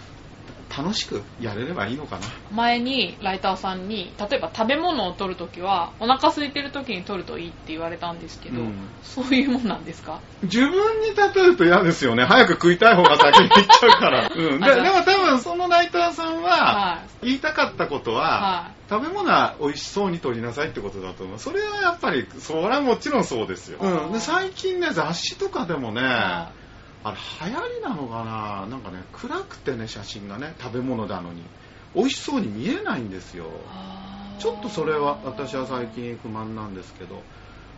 [0.76, 8.74] 楽しくやれればいいのかな、前にライターさんに例えば食べ物を取るときはお腹空いてるときに取るといいって言われたんですけど、うん。
[9.04, 10.20] そういうもんなんですか？
[10.44, 10.70] 自分
[11.02, 12.24] に例えると嫌ですよね。
[12.26, 17.26] 早く食いたい方が先に行っちゃうから、 うん、ででも多分そのライターさんははい。
[17.28, 21.40] 言いたかったことは、は食べ物は美味しそうに取りなさいってことだと思う。
[21.40, 23.80] それはやっぱり、それはもちろんそうですよ。
[23.82, 26.52] うん、で最近ね、雑誌とかでもね、は
[27.04, 27.18] あれ
[27.50, 28.68] 流行りなのかな？
[28.68, 31.44] なんかね、暗くてね、写真がね、食べ物なのに。
[31.96, 33.46] 美味しそうに見えないんですよ。
[34.38, 37.24] ちょっとそれは私は最近不満なんですけど、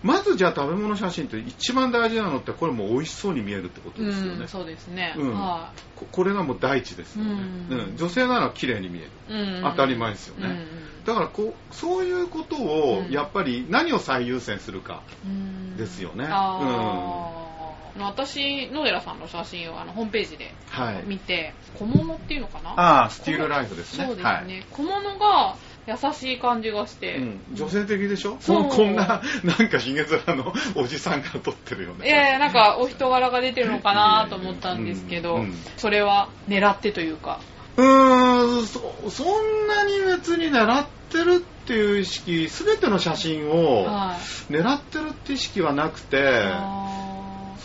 [0.03, 4.41] まずじゃあ食べ物写真って一番大事なのってこれもう美味しそうに見えるってことですよね。
[4.41, 5.33] うん、そうですね、うん。
[5.33, 7.31] はここれがもう第一ですよね、
[7.69, 7.79] うん。
[7.91, 7.97] うん。
[7.97, 9.11] 女性なら綺麗に見える。
[9.29, 9.63] い、うん。
[9.63, 10.65] 当たり前ですよね。
[11.05, 13.11] だからこうそういうことをうん。
[13.13, 15.77] やっぱり何を最優先するか、うん。
[15.77, 16.27] ですよね。
[16.29, 17.50] あー
[17.99, 21.03] 私野寺さんの写真をあのホームページではい。
[21.05, 22.69] 見て小物っていうのかな？
[22.71, 24.05] ああスティールライフですね。
[24.05, 25.55] そうですね、はい小物が
[25.87, 28.37] 優しい感じがして、うん、女性的でしょ？
[28.39, 28.69] そう。
[28.69, 35.53] こんななんかヒゲ面のおじさんが撮ってるよねいやいやなんかお人柄が出てるのかなと思ったんですけど、うんうん。
[35.77, 37.39] それは狙ってというか。
[37.77, 44.17] うーんそそんなに別に狙ってるっていう意識全ての写真をは
[44.49, 44.53] い。
[44.53, 47.00] 狙ってるって意識はなくてあ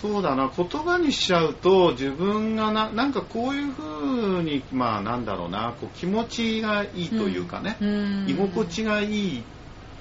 [0.06, 0.50] そうだな。
[0.56, 5.74] 言葉にしちゃうと自分がななんかこういう風にまあなんだろうな。
[5.80, 8.30] こう気持ちがいいというかね、ーうん。
[8.30, 9.42] 居心地がいいっ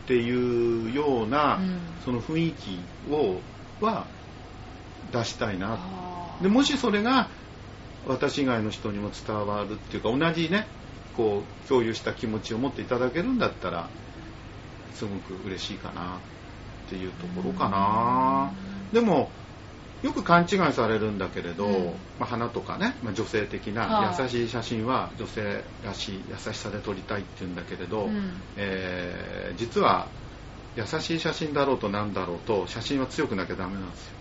[0.08, 1.80] ていうような、うん。
[2.04, 2.80] その雰囲気
[3.12, 3.42] を
[3.84, 4.06] は
[5.12, 5.80] 出したいな。
[6.42, 7.30] でもしそれが
[8.08, 10.68] 私以外の人にも伝わるっていうか同じね
[11.18, 13.90] こう共有した気持ちを持っていただけるんだったら
[14.94, 16.18] すごく嬉しいかな
[16.86, 18.54] っていうところかな。
[18.94, 19.30] でも
[20.06, 21.86] よく勘違いされるんだけれど、うん。
[22.20, 28.32] まあ、花とかね、まあ、女性的なはい優しい写真は女性らしい優しさで撮りたいっていうんだけれど、うん。
[28.56, 30.08] えー実は
[30.76, 34.16] 優しい写真だろうとなんだろうと写真は強くなきゃダメなんですよ。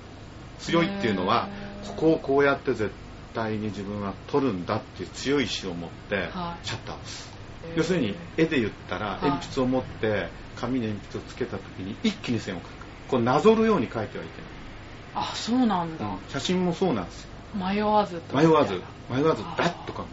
[0.59, 1.49] 強いっていうのは
[1.87, 2.91] ここをこうやって絶
[3.35, 6.67] 対に自分は撮るんだっていう強い意志を持ってはい。
[6.67, 7.31] シャッターを押す、
[7.77, 9.21] 要するに絵で言ったらはい。
[9.25, 12.69] 鉛筆を持って紙に鉛筆をつけた時に一気に線を描く。
[13.11, 14.29] こうなぞるように描いてはい
[15.15, 16.19] あそうなんだ、うん。
[16.29, 17.29] 写真もそうなんですよ。
[17.55, 18.83] 迷わずと迷わず。
[19.09, 19.59] 迷わずあー。
[19.59, 20.07] ダッと描く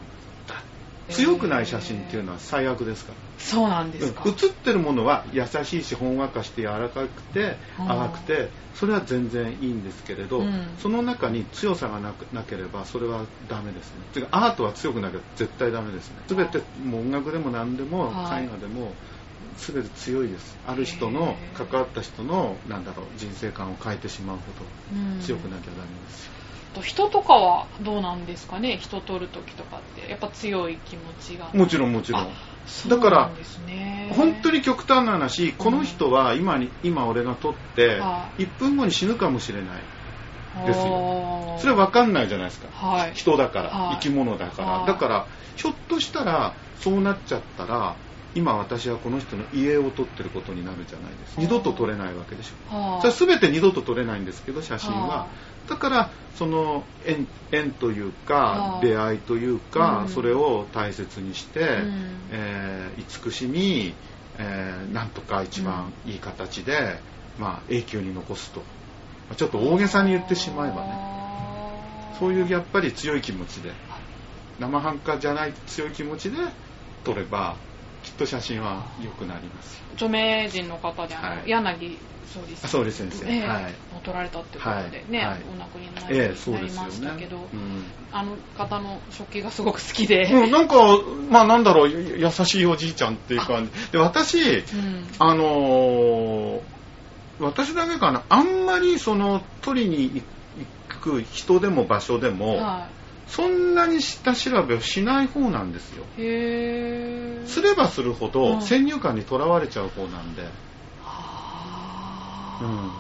[0.48, 3.18] ダッ強くない写真っていうのは最悪ですから。
[3.38, 10.78] そうなんですか、うん写ってるものは優しいしほんわかして柔らかくて淡くてそれは全然いいんですけれど、うん。
[10.78, 14.04] その中に強さがなくなければそれはダメですね。
[14.14, 16.22] ていうかアートは強くなきゃ絶対ダメですね。
[16.28, 18.46] 全てもう音楽でも何でもはい。
[18.46, 18.94] 絵画でも
[19.56, 20.58] 全て強いです。
[20.66, 24.44] ある人の関わった人のなんだろう人生観を変えてしまうほ
[24.92, 25.20] うん。
[25.20, 26.26] ど強くなきゃダメです。
[26.26, 26.32] よ、
[26.74, 28.78] と人とかはどうなんですかね？
[28.78, 30.10] 人撮るときとかって。
[30.10, 31.50] やっぱ強い気持ちが。
[31.54, 32.22] もちろんもちろん。
[32.22, 32.28] あ
[32.66, 34.14] そうなんですね。
[34.16, 39.84] 本当に極端な話この人は今に今俺が撮っては1分後に死ぬかもしれない。
[40.66, 40.86] ですよ。
[40.86, 43.14] よそれは分かんないじゃないですか、はい。
[43.14, 43.96] 人だから、はい。
[43.96, 44.88] 生き物だから、はい。
[44.88, 47.98] だからひょっとしたらそうなっちゃったら
[48.34, 51.42] 今私はこの人の家を撮ってることになるじゃないですか。
[51.42, 52.76] 二度と撮れないわけでしょ。
[52.76, 55.08] はそれ全て二度と撮れないんですけど写真は。
[55.08, 55.28] は
[55.68, 60.10] だからその縁縁というかはい出会いというかうん。
[60.10, 62.12] それを大切にして、うん。
[62.32, 63.94] えー慈しみ、
[64.38, 67.00] えーなんとか一番いい形で、
[67.38, 68.60] まあ、永久に残すと。
[68.60, 68.66] ま
[69.34, 70.88] あちょっと大げさに言ってしまえばね。
[70.90, 71.12] ね
[72.18, 73.72] そういうやっぱり強い気持ちで
[74.60, 76.38] 生半可じゃない強い気持ちで
[77.04, 77.56] 撮れば
[78.12, 79.84] きっと写真は良くなりますよ。
[79.94, 81.50] 著名人の方ではい。
[81.50, 83.26] 柳総理あ総理先生。
[83.26, 83.64] ええはい。
[83.96, 85.28] を取られたってことでね、はい。
[85.28, 85.42] はい。
[85.54, 87.84] お亡くなりになええりましたけど、うん。
[88.12, 90.76] あの方の食器がすごく好きで、うん、なんか、
[91.30, 93.92] まあなんだろう、優しいおじいちゃんっていう感じ。
[93.92, 95.08] で、私、うん。
[95.20, 96.62] あのー
[97.40, 100.42] 私だけかな、あんまりその、取りに行く
[101.02, 102.88] く人でも場所でも、は
[103.32, 106.04] そんなに下調べをしない方なんですよ。
[106.18, 106.22] い。
[106.22, 107.48] へー。
[107.48, 110.44] すればするほうどん先入観にとらわれちゃう方なんで。
[111.06, 112.92] あうんー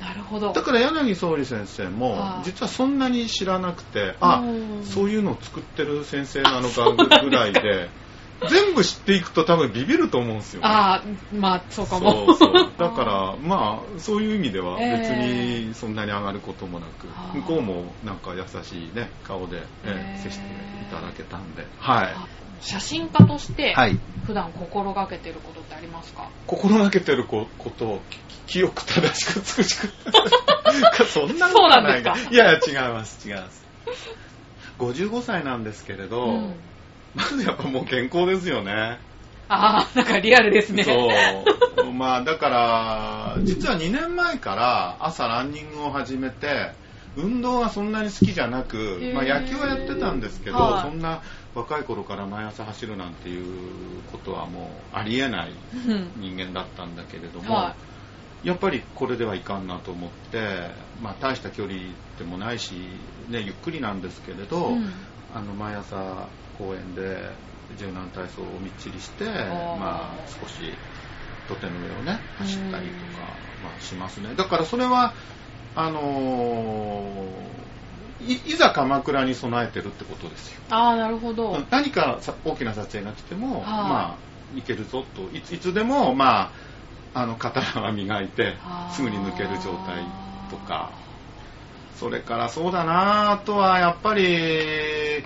[0.00, 0.54] なるほど。
[0.54, 6.90] だから柳総理先生もはい実はそんなに知らなくて、あうんそういうのを作ってる先生なのか
[7.22, 7.90] ぐらいで
[8.48, 11.02] 全部知っていくと多分ビビると思うんですよ、ああ、
[11.34, 12.26] まあ、そうかも。
[12.26, 12.70] そうそう。
[12.78, 17.36] だからまあそういう意味ではえ別えにそんなに上がることもなく、あー。
[17.36, 20.48] 向こうもなんか優しいね顔で、えええ接してい
[20.94, 21.66] ただけたんで。
[21.78, 22.14] はい。
[22.62, 23.98] 写真家として、はい。
[24.26, 26.28] 普段心がけてることってありますか？
[26.46, 28.02] 心がけてるこことを
[28.46, 29.88] き清く正しく美しく
[31.06, 32.30] そんなそうないですか？
[32.30, 33.64] いやいや違います違います。
[34.78, 36.54] 55歳なんですけれど、うん
[37.14, 39.00] まずやっぱもう健康ですよね。
[39.48, 40.84] ああ、なんかリアルですね。
[40.84, 41.92] そう。
[41.92, 46.72] まあだから実は2年前から朝ランニングを始めて
[47.16, 50.82] 運動はそんなに好きじゃなくまあ、野球はやってたんですけど、はい。
[50.82, 51.22] そんな
[51.54, 55.50] 若い頃から毎朝走るなんていうことはもうありえない
[55.88, 56.12] うん。
[56.16, 57.76] 人間だったんだけれども、は
[58.44, 60.38] やっぱりこれではいかんなと思って、
[61.02, 61.74] まあ、大した距離
[62.18, 62.72] でもないし、
[63.28, 64.92] ね、ゆっくりなんですけれど、うん
[65.34, 66.26] あの毎朝
[66.58, 67.30] 公園で
[67.78, 69.76] 柔軟体操をみっちりして、ー。
[69.76, 70.54] まあ、少し
[71.48, 74.34] 土手の上をね走ったりとかうん、まあ、しますね。
[74.36, 75.14] だからそれは
[75.76, 77.70] あのー
[78.22, 80.60] いいざ鎌倉に備えてるってことですよ。
[80.68, 81.58] ああ、なるほど。
[81.70, 83.62] 何かさ大きな撮影が来ても、はい。
[83.62, 84.18] ま
[84.54, 86.52] あいけるぞといついつでもま
[87.14, 88.54] ああの刀は磨いて
[88.92, 90.04] すぐに抜ける状態
[90.50, 90.92] とか
[92.00, 95.22] それからそうだなあとはやっぱり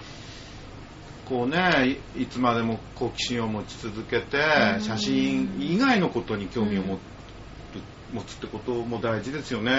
[1.29, 4.39] こうねいいつまでも好奇心を持ち続けて
[4.75, 4.81] うん。
[4.81, 7.01] 写真以外のことに興味を持る
[8.13, 9.73] 持つってことも大事ですよね。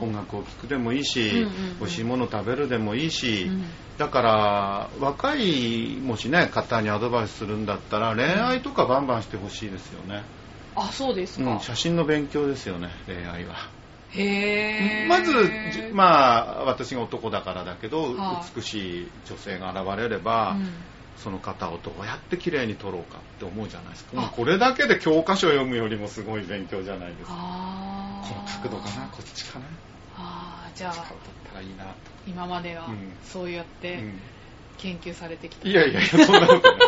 [0.00, 1.78] 音楽を聴くでもいいし、うんうんうん。
[1.80, 3.64] 美味しいもの食べるでもいいし、うん。
[3.96, 10.24] だから若いもしね方にアドバイスするんだったら恋愛とかバンバンしてほしいですよね、
[10.76, 11.52] あ、そうですか。
[11.52, 13.56] うん、写真の勉強ですよね恋愛は。
[15.08, 15.32] まず
[15.72, 20.68] じまあ私が男だからだけど、はい美しい女性が現れれば、うん。
[21.16, 24.20] その方をどうやって綺麗に撮ろうかって思うじゃないですか。
[24.20, 27.28] これだけで教科書を読むよりもすごい勉強じゃないですか。
[27.30, 28.28] ああ。
[28.28, 29.06] この角度かな？
[29.08, 29.64] こっちかな？
[30.16, 31.16] ああ、じゃあ、使うとっ
[31.50, 31.90] たらいいなと、
[32.26, 33.12] 今まではうん。
[33.22, 34.20] そうやってうん。
[34.76, 35.68] 研究されてきた。
[35.68, 36.80] いやいやいや、そんなことない。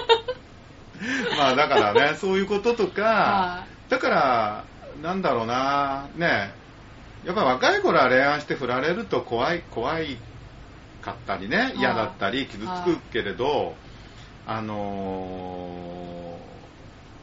[1.39, 4.65] まあだからね、そういうこととか、はだから、
[5.03, 6.53] なんだろうな、ね、
[7.27, 10.17] やっぱ若い頃は恋愛して振られると怖い、怖い
[11.03, 13.75] かったりね、い嫌だったり、傷つはいくけれど、
[14.47, 16.31] あの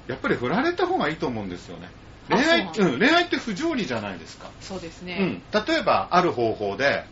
[0.10, 1.88] ーやっぱり振られた方がいいと思うんですよね。
[2.30, 4.50] あ恋愛、そうなんうん、恋愛って不条理じゃないですか。
[4.60, 7.06] そうですうんね。、例えば、ある方法で、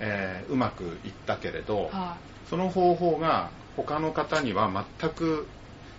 [0.00, 2.16] えーうまくいったけれど、は
[2.48, 5.46] その方法が他の方には全く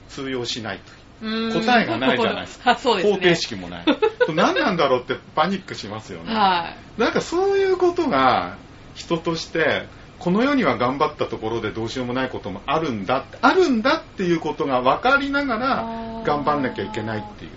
[0.09, 2.75] 通用しないという答えがないじゃないですか。
[2.77, 3.03] すね。
[3.03, 3.85] 方程式もない。
[4.33, 8.57] 何なんだろうってパニックしますよね、はなんかそういうことが
[8.93, 9.87] 人として
[10.19, 16.23] この世には頑張ったところでどうしようもないこともあるんだあるんだっていうことが分かりながあらー。
[16.23, 17.51] 頑張んなきゃいけないっていう。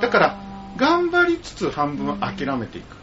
[0.00, 0.38] だから
[0.76, 2.96] 頑張りつつ半分諦めていく、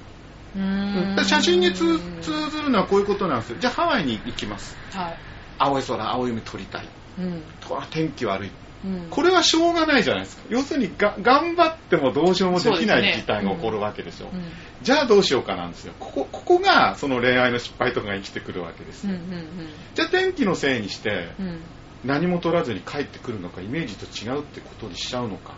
[0.56, 3.58] うーん写真に通通ずるのはこういうことなんですよ。
[3.60, 4.76] じゃあハワイに行きます。
[4.94, 5.18] はい。
[5.60, 6.88] 青い空青い海撮りたい。
[7.20, 7.44] うん。
[7.92, 8.52] 天気悪い
[8.86, 9.08] うん。
[9.10, 10.44] これはしょうがないじゃないですか。
[10.50, 14.44] 要するにが頑張ってもどうしようもできない事態が起こるわけでしょ、うん。
[14.82, 15.94] じゃあどうしようかなんですよ。
[16.00, 19.48] ここここがその恋愛の失敗とかが生きてくるわけですよ、うんうん
[19.96, 21.48] じゃあ天気のせいにしてうん。
[21.48, 21.60] うん
[22.06, 25.56] 何も取らずに帰ってくるのかイメージと違うってことにしちゃうのか。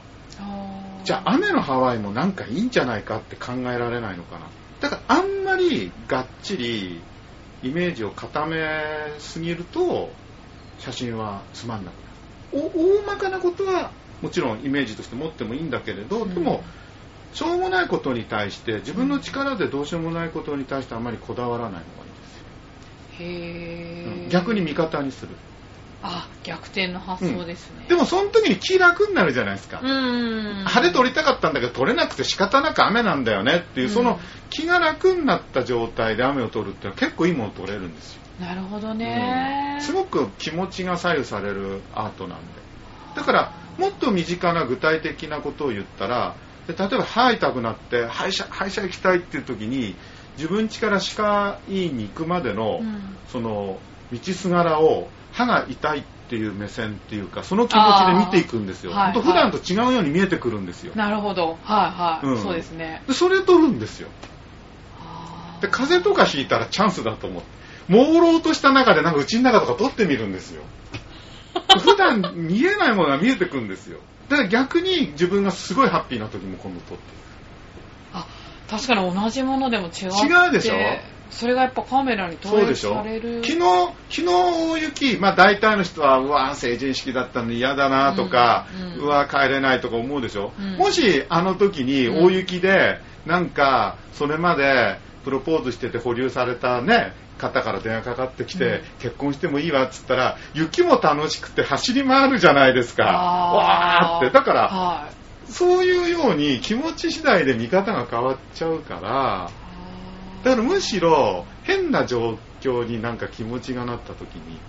[1.04, 4.48] じゃあ雨のハワイもなんかいいんじゃないかって考えられないのかな。
[4.80, 7.02] だからあんまりがっちり
[7.62, 8.58] イメージを固め
[9.20, 10.10] すぎると
[10.80, 12.09] 写真はつまんなくなる。
[12.09, 12.09] お
[12.52, 16.34] 大まかなことはもちろんイメージとして持ってもいいんだけれど、うん。
[16.34, 16.64] でも
[17.34, 21.84] しょうもないことに対して自分の力でどうしようもないことに対してあまりこだわらないのがい
[23.28, 23.44] いで
[24.08, 24.30] すよ、うん。
[24.30, 25.30] 逆に味方にする。
[26.02, 33.94] あ逆転の発想ですね、でもその時に気楽になるじゃないですか、晴れ撮りたかったんだけど撮れなくて仕方なく雨なんだよねっていう、うん。
[33.94, 34.18] その
[34.50, 39.82] 気が楽になった状態で雨を撮るっていうのは結構いいもの撮れるんですよ、なるほどね、うん。
[39.82, 42.62] すごく気持ちが左右されるアートなんで。
[43.16, 46.36] だからもっと身近な具体的なことを言ったら
[46.68, 49.96] で例えば歯痛くなって歯医者歯医者行きたいっていう時に
[50.38, 53.18] 自分家から歯科医院に行くまでの、うん。
[53.28, 53.80] その
[54.12, 61.58] 道すがらを歯が痛いっていう目線っていうかその気持ちで見ていくんですよ、はい本当普段と違うように見えてくるんですよ、なるほど。
[61.64, 62.42] はいはい、うん。
[62.42, 63.04] そうですね。
[63.08, 64.10] でそれ撮るんですよ。
[65.00, 67.59] あで風邪とかひいたらチャンスだと思って
[67.90, 70.64] 朦朧とした中でなんか家の中とか撮ってみるんですよ。
[71.82, 74.00] 普段見えないものが見えてくるんですよ。
[74.30, 77.04] だから逆に自分がすごいハッピーな時も今度撮って
[78.14, 78.26] あ
[78.70, 80.76] 確かに同じものでも違って違うでしょ？
[81.32, 83.44] それがやっぱカメラに投影される。
[83.44, 88.66] 昨日、昨日大雪、まあ大体の人は、うわ、成人式だったのに嫌だなとか、
[88.98, 89.08] ううん。
[89.08, 90.78] わ、帰れないとか思うでしょ、うん。
[90.78, 98.82] もしあの時に大雪で、なんか、それまでプロポーズしてて保留されたね、方から電話かかってきて、うん。
[99.00, 103.04] 結婚してもいいわっつったら、雪も楽しくて走り回るじゃないですか。
[103.04, 104.32] わーって。
[104.32, 105.52] だから、はい。
[105.52, 109.50] そういうように気持ち次第で見方が変わっちゃうから、
[110.44, 114.60] だからむしろ変な状況になんか気持ちがなった時に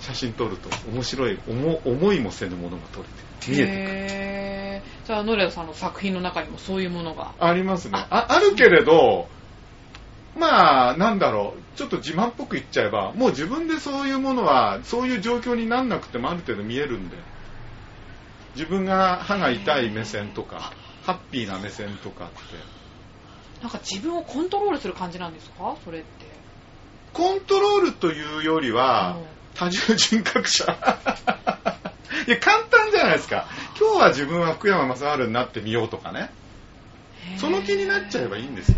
[0.00, 3.04] 写真撮ると面白い思思いもせぬものが撮れ
[3.40, 4.86] て見えてく。
[4.86, 7.32] るじゃあノレアさんの作品の中にもそういうものが。
[7.38, 7.92] ありますね。
[8.10, 9.28] ああるけれど
[10.38, 17.16] まあなんだろうちょっと自慢っぽく言っちゃえばもう自分でそういうものはそういう状況になんなくてもある程度見えるんで
[18.54, 20.72] 自分が歯が痛い目線とか
[21.04, 22.36] ハッピーな目線とかって
[23.62, 25.76] なんか自分をコントロールする感じなんですか？
[25.84, 26.08] それって
[27.14, 30.64] コントロールというよりは、うん多重人格者。
[32.28, 33.46] いや、簡単じゃないですか。
[33.80, 36.30] 今日は自分は福山雅治になってみようとかね。
[37.38, 38.76] その気になっちゃえばいいんですよ。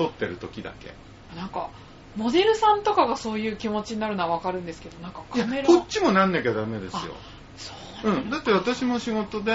[0.00, 0.92] 撮ってる時だけ。
[1.36, 1.70] なんか
[2.16, 7.14] モデルさんとかがそういう気持ちになるのはわかるんですけどなんかカメラこっちもなんなきゃダメですよ。
[7.56, 8.30] そううん。
[8.30, 9.52] だって私も仕事で、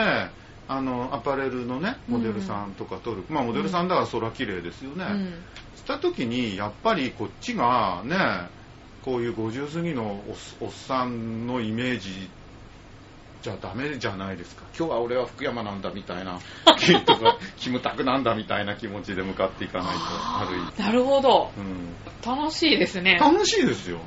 [0.68, 3.24] あの、アパレルのね、モデルさんとか撮る。
[3.30, 5.06] まあ、モデルさんだから空綺麗ですよね。
[5.06, 5.44] うん
[5.76, 8.18] した時にやっぱりこっちがね
[9.04, 12.28] こういう50過ぎのおっおっさんのイメージ
[13.46, 14.64] じゃダメじゃないですか。
[14.76, 16.40] 今日は俺は福山なんだみたいな
[17.06, 21.52] とか キムタクなんだみたいな気持ちで向かっていかないとある意なるほど。
[21.56, 23.20] 味、楽しいですね。
[23.22, 24.00] うん、楽しいですよ。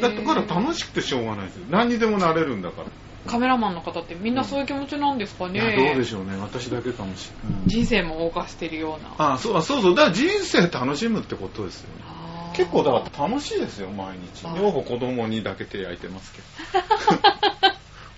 [0.00, 1.66] だってから楽しくてしょうがないですよ。
[1.70, 2.88] 何にでもなれるんだから、
[3.30, 6.36] カメラマンの方ってみんなそういう気持ちなんですかいね、やどうでしょうね。
[6.40, 9.34] 私だけかもしれない、人生も謳歌してるような。
[9.34, 9.94] あそうあそうそう。
[9.94, 12.18] だから人生楽しむってことですよね。
[12.58, 14.44] 結構だから楽しいですよ毎日。
[14.44, 17.18] あ女房子供にだけ手焼いてますけど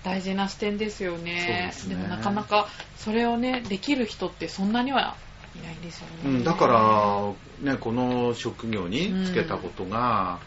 [0.02, 5.16] 大事な視点ですよねそうですねもなかなかそれをねできる人ってそんなには
[5.56, 10.38] いないんですよね、うん、だから、ね、この職業につけたことが、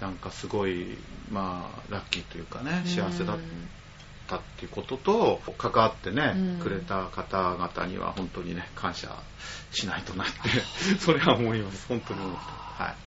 [0.00, 0.96] なんかすごい、
[1.30, 3.38] まあ、ラッキーというかね、幸せだっ
[4.28, 9.14] たっていうことと、関わってね、うんくれた方々には本当にね、感謝
[9.72, 10.32] しないとなって、
[11.00, 11.86] それは思います。
[11.88, 12.34] 本当に思っ
[12.78, 12.84] た。
[12.84, 13.09] はい。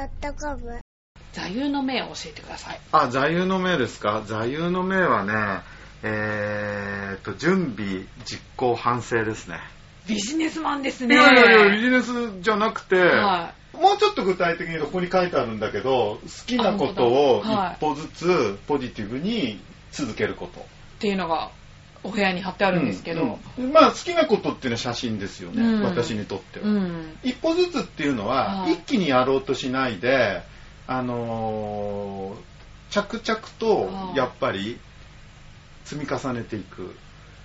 [0.00, 0.80] ョアヘヨドットコム
[1.32, 2.80] 座右の銘を教えてください。
[2.92, 4.22] あ、座右の銘ですか？
[4.26, 5.62] 座右の銘はね、
[6.02, 9.58] えーっと、準備、実行、反省ですね。
[10.06, 19.60] ビジネスマンですいねやいやいや、ビジネスじゃなくて、はもうちょっと具体的にここに書いてあるんだけど、好きなことを一歩ずつポジティブに
[19.92, 20.60] 続けること。
[20.60, 20.64] っ
[21.00, 21.50] ていうのが
[22.06, 23.72] お部屋に貼ってあるんですけど、うんうん。
[23.72, 25.82] まあ好きなことっていうのは写真ですよね、うん。
[25.82, 26.66] 私にとっては。
[26.66, 27.18] うん。
[27.24, 28.74] 一歩ずつっていうのは、はい。
[28.74, 30.42] 一気にやろうとしないで、
[30.86, 32.56] あのー
[32.88, 34.16] 着々とはい。
[34.16, 34.78] やっぱり
[35.84, 36.94] 積み重ねていく。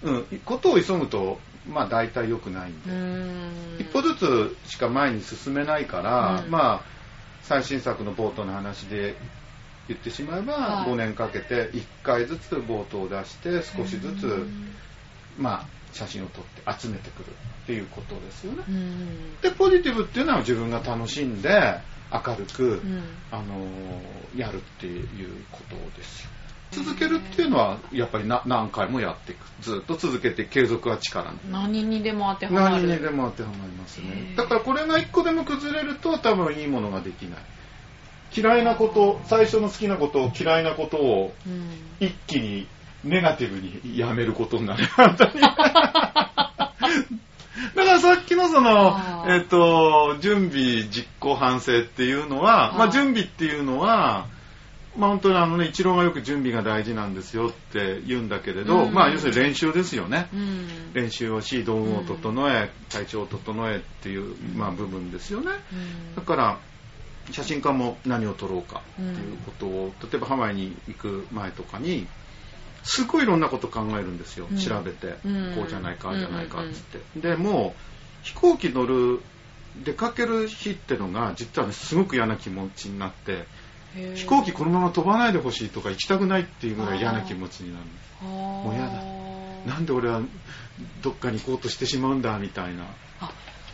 [0.04, 3.84] うん、ことを急ぐと、まあ大体良くないんで。
[3.84, 6.52] 一歩ずつしか前に進めないから、うん。
[6.52, 6.82] まあ
[7.42, 9.16] 最新作の冒頭の話で
[9.94, 10.90] 言ってしまえば、はい。
[10.90, 14.72] 5年かけて1回ずつ冒頭を出して少しずつ、うん。
[15.38, 17.28] まあ写真を撮って集めてくる
[17.64, 18.64] っていうことですよね。
[18.68, 19.42] うん。
[19.42, 21.80] でポジティブっていうのは自分が楽しんで
[22.12, 23.04] 明るく、うん。
[23.32, 26.30] あのーやるっていうことですよ。
[26.72, 29.46] 続けるっていうのはやっぱりな何回もやっていく。
[29.60, 32.88] ずっと続けて継続は力何にでも当てはまる。
[32.88, 34.38] 何にでも当てはまりますへねー。
[34.38, 37.40] だからこれが一個でも崩れると多分いいものができない
[38.36, 42.08] 嫌いなこと最初の好きなことを嫌いなことをうん。
[42.08, 42.68] 一気に
[43.04, 44.88] ネガティブにやめることになる。
[47.76, 54.28] だからさっきのそのえっ、と、準備、実行、反省っていうのは、まあはい準備っていうのは、
[54.98, 58.94] まあ本当にあのね、一郎がよく準備が大事なんですよって言うんだけれど、うん。
[58.94, 60.28] まあ要するに練習ですよね。
[60.34, 60.94] うん。
[60.94, 65.52] 練習をし、道具を整え、体調を整えっていう、まあ部分ですよね。
[65.72, 66.16] うん。
[66.16, 66.60] だから、
[67.30, 72.08] 写真家も何を撮ろうかっていうことを、例えばハワイに行く前とかに、
[72.84, 74.58] すごいいろんなこと考えるんですよ、うん。
[74.58, 75.54] 調べて、うん。
[75.56, 77.00] こうじゃないか、ああじゃないかっつって。
[77.20, 79.22] でもう飛行機乗る、
[79.84, 83.46] 出かける日ってのが、実はね、すごく嫌な気持ちになって、
[84.16, 87.86] 飛行機このまま飛ばないでほしいとか行きたくないっていうぐらい嫌な気持ちになる
[88.26, 89.04] ももう嫌だ。
[89.66, 90.22] なんで俺は
[91.02, 92.86] どっかに行こうとしてしまうんだみたいな。
[93.20, 93.32] あ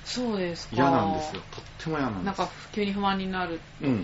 [0.07, 0.75] そうですか。
[0.75, 1.41] 嫌なんですよ。
[1.51, 2.25] とっても嫌なんです。
[2.25, 4.03] なんか急に不安になるとか、うん。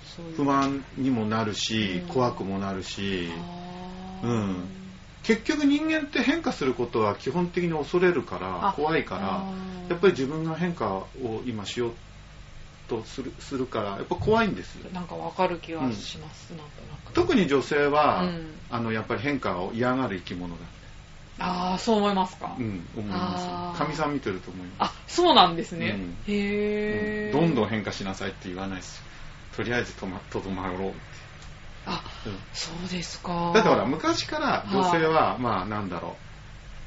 [0.00, 0.36] そういう。
[0.36, 2.06] 不安にもなるし、うん。
[2.08, 3.30] 怖くもなるし。
[4.22, 4.70] うん。
[5.22, 9.48] 結局人間って変化することは基本的に恐れるからあ怖いから
[9.88, 11.96] やっぱり自分が変化を今しよう
[12.86, 14.88] とするするからやっぱ怖いんですよ。
[14.92, 17.12] なんかわかる気はします、なんとなく。
[17.12, 18.60] 特に女性は、うん。
[18.68, 20.66] あのやっぱり変化を嫌がる生き物だ
[21.38, 24.90] ああそう思いますか、うん思いますかみさん見てると思います。
[24.90, 26.34] あそうなんですね、うん。
[26.34, 27.40] へえ、うん。
[27.40, 28.96] どんどん変化しなさいって言わないです。
[28.98, 29.02] よ
[29.56, 30.98] とりあえずとまとどまろうって、
[31.86, 32.38] あうん。
[32.52, 33.52] そうですか。
[33.54, 36.16] だってほら昔から女性は、まあなんだろ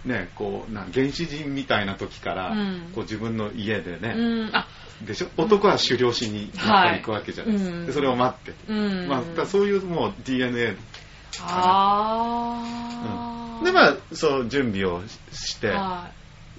[0.06, 0.08] う。
[0.08, 2.91] ねこうな原始人みたいな時から、うん。
[2.93, 4.68] こう自分の家でね、うんあ。
[5.04, 5.28] でしょ？
[5.38, 9.08] 男は狩猟しにやっぱり行くわけじゃないですか、はいでそれを待ってて、うん。
[9.08, 10.76] まあ、そういうもう DNA
[11.41, 12.62] あ
[13.06, 15.01] あ、でまあそう準備を
[15.32, 16.10] して、は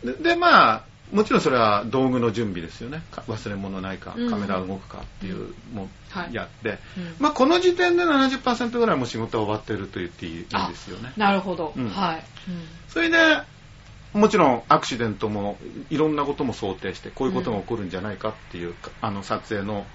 [0.04, 3.02] ででまあもちろんそれは道具の準備ですよね。
[3.10, 6.34] か忘れ物ないかうんカメラ動くかっていうもはい。
[6.34, 6.78] やって、い、うん。
[7.18, 11.12] まあこの時点で70%ぐらいもう仕事は終わってると言っていいいいですよね。
[11.16, 11.88] なるほど、うん。
[11.88, 12.24] はい、
[12.88, 13.16] それで
[14.12, 15.56] もちろんアクシデントも
[15.88, 19.86] いろんなことも想定してこういうことが起こるんじゃないかっていう、あの撮影の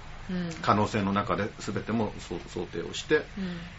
[0.62, 3.24] 可能性の中で全ても想定をしてうん。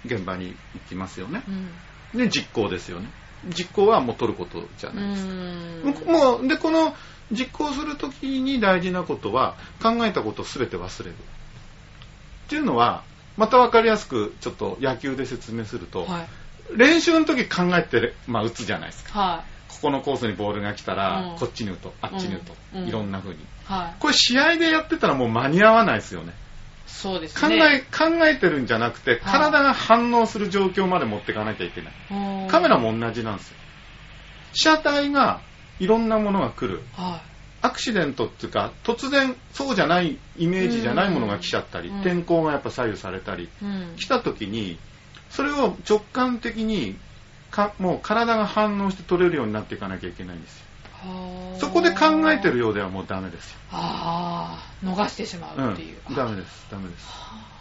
[0.05, 1.43] 現場に行きますよね。
[1.47, 1.69] うん
[2.13, 3.09] で実行ですよね。
[3.45, 6.13] 実行はもう取ることじゃうないですか、ん。
[6.13, 6.95] もうでこの
[7.31, 11.13] 実行するときに大事なことは考えたことを全て忘れる。
[11.13, 13.03] っていうのは
[13.35, 16.27] また分かりやすくちょっと野球で説明すると、はい。
[16.75, 19.19] 練習の時考えて、まあ、打つじゃないですか。
[19.19, 21.37] はここのコースにボールが来たら、うん。
[21.37, 22.87] こっちに打とうあっちに打とう、うん。
[22.87, 23.41] いろんな風に。
[23.41, 23.95] いはい。
[23.99, 26.33] これ試合でやってたらもう間に合わないですよね
[26.87, 31.93] そうです考えね考えてるんじゃなくて体が反応する状況まで持っていかなきゃいけない。
[32.11, 33.57] うんカメラも同じなんですよ。
[34.53, 35.41] 被写体が
[35.79, 36.81] いろんなものが来る。
[36.93, 37.21] は
[37.61, 42.03] アクシデントっていうか突然そうじゃないイメージじゃないものが来ちゃったり、うん。
[42.03, 43.95] 天候がやっぱ左右されたりい、うん。
[43.97, 44.79] 来た時に
[45.29, 46.97] それを直感的に
[47.51, 50.65] かもう体が反応して取れるようになっていかなきゃいけないんですよ。
[50.65, 50.66] はあ
[51.59, 53.57] そこで考えてるようではもうダメですよ。
[53.71, 56.67] ああ逃してしまうっていう、うん、ダメです。
[56.71, 57.07] ダメです。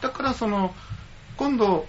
[0.00, 0.74] だからその
[1.36, 1.86] 今度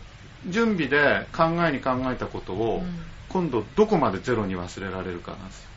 [0.47, 2.99] 準備で考えに考えたことを、うん。
[3.29, 5.69] 今度どこまでゼロに忘れられるかなんですよ。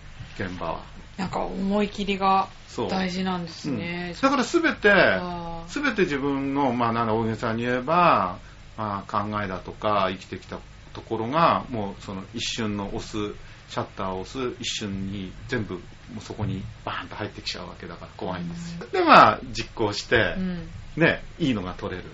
[0.46, 0.80] 現場は。
[1.16, 2.48] なんか思い切りが
[2.88, 4.20] 大事なんですね、うん。
[4.20, 5.20] だから全て
[5.68, 8.38] 全て自分の、まあ、なんだ大げさに言えば、
[8.78, 10.58] まあ、考えだとか生きてきた
[10.94, 13.34] ところがもうその一瞬の押す
[13.70, 15.80] シャッターを押す一瞬に全部も
[16.18, 20.68] うそこにバーンと入ってきちゃうわけだから怖いんですよ、でまあ実行して、うん。
[20.96, 22.08] ねいいのが取れる。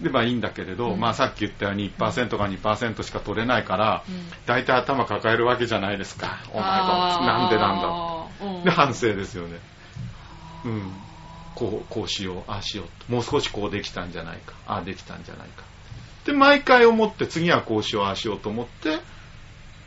[0.00, 1.00] でまあいいんだけれど、うん。
[1.00, 4.14] まあさっき言ったように1%か2%しか取れないから、うん。
[4.44, 6.38] 大体頭抱えるわけじゃないですか。
[6.52, 8.64] お前なんでなんだうん。
[8.64, 9.58] で反省ですよね。
[10.66, 10.92] うん。
[11.54, 15.64] こうこうしようああしようもう少しこうできたんじゃないかああできたんじゃないか。
[16.26, 18.98] で毎回思って次はこうしようああしようと思って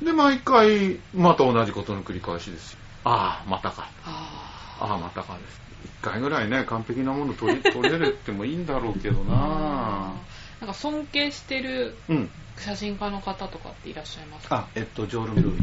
[0.03, 2.79] で毎回また同じことの繰り返しですよ。
[3.03, 3.89] ああまたか。
[4.05, 5.61] あああまたかです。
[5.85, 10.13] 一回ぐらいね完璧なもの取り取れるってもいいんだろうけどーな。
[10.59, 12.29] なんか尊敬してるうん。
[12.57, 14.55] 写真家の方とかっていらっしゃいますか？
[14.55, 15.53] あえっとジョール・ミルイ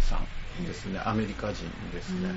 [0.00, 0.16] さ
[0.60, 1.00] んですね。
[1.04, 2.30] アメリカ人ですね。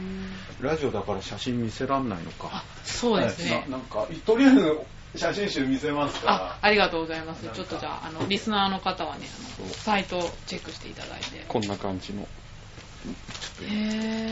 [0.61, 0.67] うん。
[0.67, 2.49] ラジオだから写真見せらんないのか。
[2.51, 4.77] あそうですね、ななんかとりあえず
[5.17, 6.33] 写真集見せますから。
[6.33, 7.43] あありがとうございます。
[7.43, 9.25] ちょっとじゃああのリスナーの方はね
[9.71, 11.45] サイトをチェックしていただいて。
[11.47, 12.27] こんな感じの。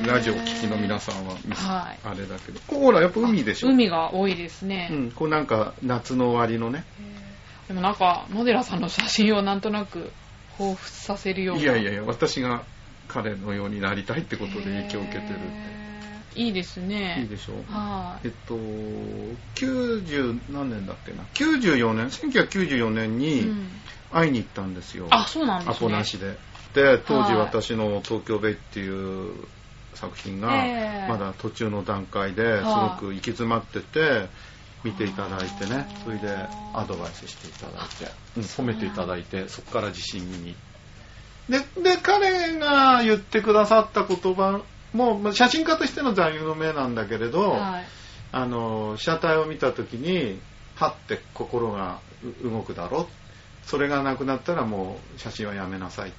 [0.07, 1.99] ラジオ聞きの皆さんははい。
[2.03, 2.59] あれだけど。
[2.67, 3.69] ほらやっぱ海でしょ。
[3.69, 6.83] 海が多いですね、うんこうなんか夏の終わりのね。
[7.67, 10.11] でもなんか野寺さんの写真をなんとなく
[10.57, 11.61] 彷彿させるような。
[11.61, 12.63] いやいやいや私が
[13.07, 15.82] 彼のようになりたいってことで影響を受けてるって
[16.35, 17.19] いいですね。
[17.21, 18.27] いいでしょはい。
[18.27, 18.55] えっと
[19.55, 23.67] 90何年だっけな？94年？1994年うにん。
[24.11, 25.75] 会いに行ったんですよ、あそうなんですね。
[25.75, 26.37] アポなしで。
[26.73, 27.35] で当時はい。
[27.37, 29.33] 私の「東京ベイ」っていう
[29.95, 31.09] 作品がええ。
[31.09, 34.27] まだ途中の段階ですごく行き詰まってて
[34.83, 35.87] 見ていただいてね。
[36.03, 36.27] それで
[36.73, 40.55] アドバイスしていただいて、うん褒めていただいてそこから自信に。
[41.49, 44.61] でで彼が言ってくださった言葉
[44.93, 47.83] もまあ写真家としての座右の銘なんだけれど、はい。
[48.31, 50.39] あの被写体を見た時に
[50.75, 51.99] はって心が
[52.43, 53.07] う動くだろ
[53.63, 56.17] それがなくなったらもう写真はやめなさいって。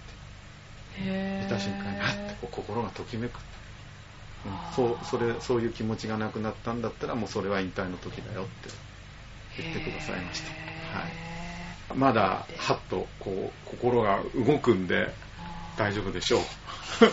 [0.97, 8.69] 見た瞬間にはって心がときめく、うんそうそれそういう気持ちがなくなったんだったらもうそれは引退の時だよって
[9.59, 10.51] 言ってくださいました。
[10.51, 10.53] へ
[11.01, 11.11] はい。
[11.11, 15.13] ーまだ、はっと、こう、心が動くんで、
[15.77, 16.41] 大丈夫でしょう。
[17.01, 17.09] きっ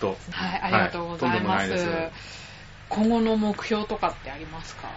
[0.00, 0.16] と。
[0.30, 1.70] はい、ありがとうございます。
[1.70, 1.88] はいす
[2.88, 4.88] 今後の目標とかってありますか？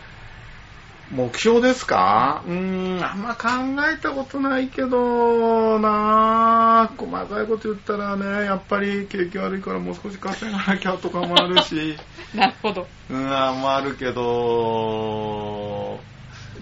[1.12, 2.42] 目標ですか？
[2.48, 3.50] うーん、あんま考
[3.88, 11.96] えたことないけどなぁ細かいこと言ったらね、やっぱり景気悪いからもう少し稼がなきゃとかもあるし、
[12.34, 12.88] なるほど。
[13.12, 16.00] うん、あもあるけど、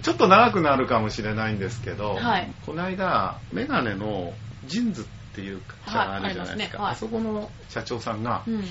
[0.02, 4.34] ちょっと長くなるかもしれないんですけど、はいこの間、メガネの
[4.66, 5.10] JINS って
[5.40, 6.82] いう会社があるじゃないですか。
[6.82, 8.64] はいあすねはいあそこの社長さんが、うん。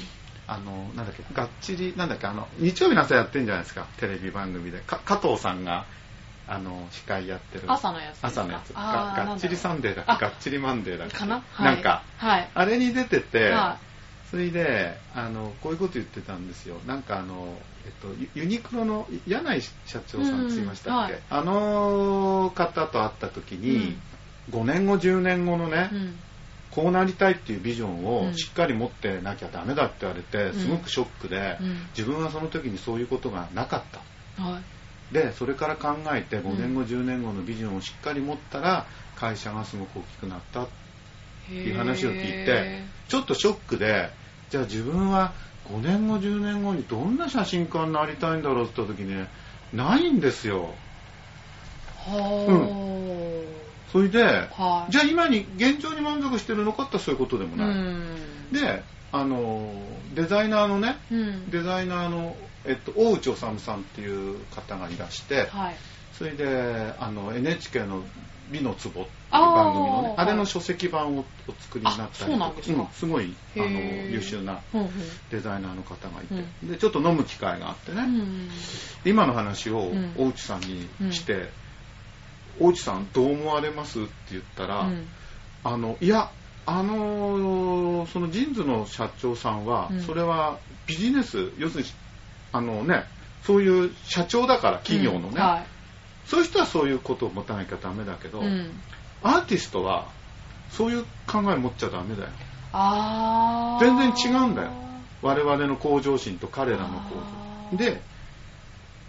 [0.48, 4.80] あの、なんだっけ、がっちり、なんだっけ、あの、日曜日の朝やってんじゃないですか、テレビ番組で。
[4.80, 5.86] か加藤さんが、
[6.48, 7.64] あの、司会やってる。
[7.72, 8.74] 朝のやつ朝のやつ。
[8.74, 11.18] ががっちりサンデーだっけ、がっちりマンデーだっけ？
[11.18, 11.44] かな？
[11.60, 12.50] なんか、はい。
[12.54, 13.80] あれに出てて、は
[14.30, 16.78] それで、あの、こういうこと言ってたんですよ。
[16.86, 23.98] なんかあの、えっと、ユユニクロの柳井社長さんって言いましたっけ、うんはいあの方と会った時に、
[24.50, 25.96] 5年後、10年後のね、い。
[25.96, 26.20] うん。
[26.72, 33.84] こうなりたいっていうビジョンうんをしっかり持ってなきゃダメだって言われて、んすごくショックで、うん自分はその時にそういうことがなかっ
[34.38, 34.42] た。
[34.42, 35.14] はい。
[35.14, 40.68] で、それから考えて5年後、うん10年後のビジョンをしっかり持ったら、会社がすごく大きくなった
[41.50, 44.10] へいう話を聞いて、ちょっとショックで、
[44.50, 45.34] じゃあ自分は
[45.70, 49.28] 5年後、10年後にどんな写真家になりたいんだろうって言った時にね、
[49.74, 50.74] ないんですよ。
[52.06, 52.91] は
[53.92, 54.64] それで、あ。
[54.64, 54.92] はい。
[54.92, 57.76] じゃあ今に、現状に満足してるのかってそういうことでもうない。
[57.76, 58.52] ん。
[58.52, 59.74] で、あの、
[60.16, 61.50] デザイナーのね、うん。
[61.50, 62.36] デザイナーの、
[62.66, 65.76] えっと、大内治さんっていう方がいらして、はい。
[66.14, 68.04] それで、あの、NHK の
[68.52, 72.32] 美の壺っていう番組のね、はいあれの書籍版をお作りになったり
[72.64, 74.62] すかうんすごい、あの、優秀な。
[75.32, 76.36] デザイナーの方がいて、
[76.66, 78.50] うで、ちょっと飲む機会があってね、うん。
[79.06, 81.50] 今の話をうん大内さんにして、
[82.62, 84.02] 大内さんどう思われます？
[84.02, 85.08] って言ったら、うん
[85.64, 86.30] あの、いや、
[86.66, 90.58] あのーそのジーンズの社長さんは、うんそれは
[90.88, 91.90] ビジネス、要するに、
[92.52, 93.04] あのね、
[93.44, 95.66] そういう社長だから、企業のね、うんはい。
[96.26, 98.72] そういう人はそういうことを持たなきゃダメだけど、うん。
[99.24, 100.08] アーティストは、
[100.72, 102.30] そういう考え持っちゃダメだよ。
[103.80, 104.72] 全然違うんだよ
[105.22, 107.78] 我々の向上心と彼らの向あ上。
[107.78, 108.02] ーで、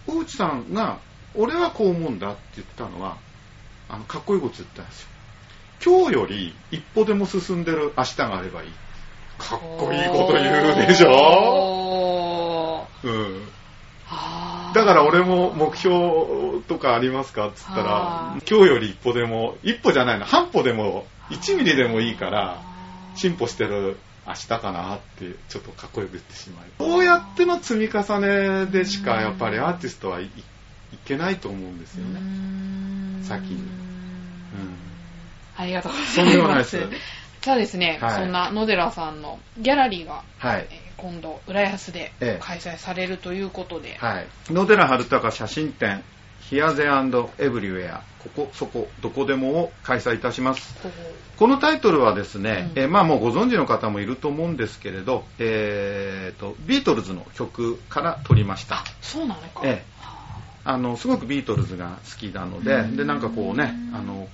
[0.06, 0.98] 大内さんが、
[1.34, 3.16] 俺はこう思うんだって言ったのは、
[3.92, 5.08] あの、かっこいいこと言ったんですよ。
[5.84, 8.70] 今日より一歩でも進んでる明日があればいい。
[9.38, 11.10] かっこいいこと言うでしょ？
[11.10, 13.42] ょうん。
[14.74, 22.62] だから俺も目標とかありますかって言ったら今日より一歩でも、一歩じゃないの、半歩でも、1ミリでもいいから、
[23.16, 26.64] 進歩してる明日かなって、ちょっとかっこよく言ってしまい。
[26.78, 30.32] こうやっての積み重ねでしか、やっぱりアーティストはいいい
[31.04, 32.20] けないと思うんですよね。
[33.22, 33.62] 先に
[35.56, 36.16] ありがとうございます。
[36.16, 36.78] とんでもないです
[37.42, 40.66] じゃあですね、はいそんな野寺さんのギャラリーが、はい。
[40.70, 44.26] えー今度、浦安でええ開催されるということで、はい。
[44.52, 46.04] 野寺春隆写真展、
[46.42, 50.80] ヒアゼエブリウェア、ここ、そこ、どこでもを開催いたします。
[50.80, 50.92] こ
[51.38, 58.76] このタイトルはですね、うんえーまあもうご存知の方もいると思うんですけれど、えーと、ビートルズの曲から取りました。
[58.76, 59.62] うそうなのか。
[59.64, 59.91] ええ
[60.64, 64.28] あの、すごくビートルズが好きなので、うんで、なんかこうね、あの、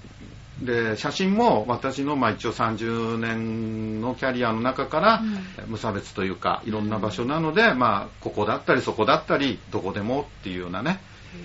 [0.63, 5.23] で、写真も私の、まあ一応30年のキャリアの中から、
[5.69, 11.01] 無差別というか、いろんな場所なので、まあ、ここだったり、そこだったり、どこでもっていうようなね、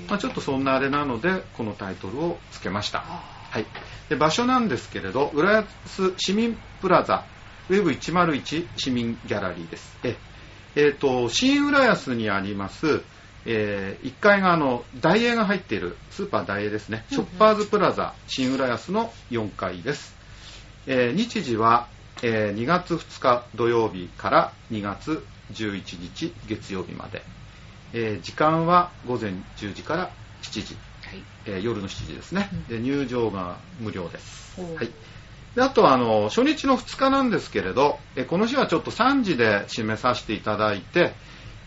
[0.08, 3.04] まあ、ちょっとそんなあれなので、このタイトルをつけました。
[3.06, 3.66] あはい。
[4.10, 7.26] で、場所なんですけれど、浦安市民プラザ、
[7.70, 9.98] ウェブ101市民ギャラリーです。
[10.04, 10.18] え、
[10.76, 13.04] えーと、新浦安にあります、
[13.46, 17.06] え1階があの、ダイエーが入っている、スーパーダイエーですね。
[17.10, 20.16] ショッパーズプラザ、新浦安の4階です。
[20.88, 21.88] えー日時は、
[22.22, 27.24] えー2月2日土曜日から2月11日月曜日まで。
[27.94, 30.76] えー時間は午前10時から7時。
[31.06, 31.24] はい。
[31.46, 34.90] えー夜の7時ですね、うんで入場が無料です、はい、
[35.56, 41.14] であとはあの初日の2日なんですけれど、えーこの日はちょっと3時で締めさせていただいて、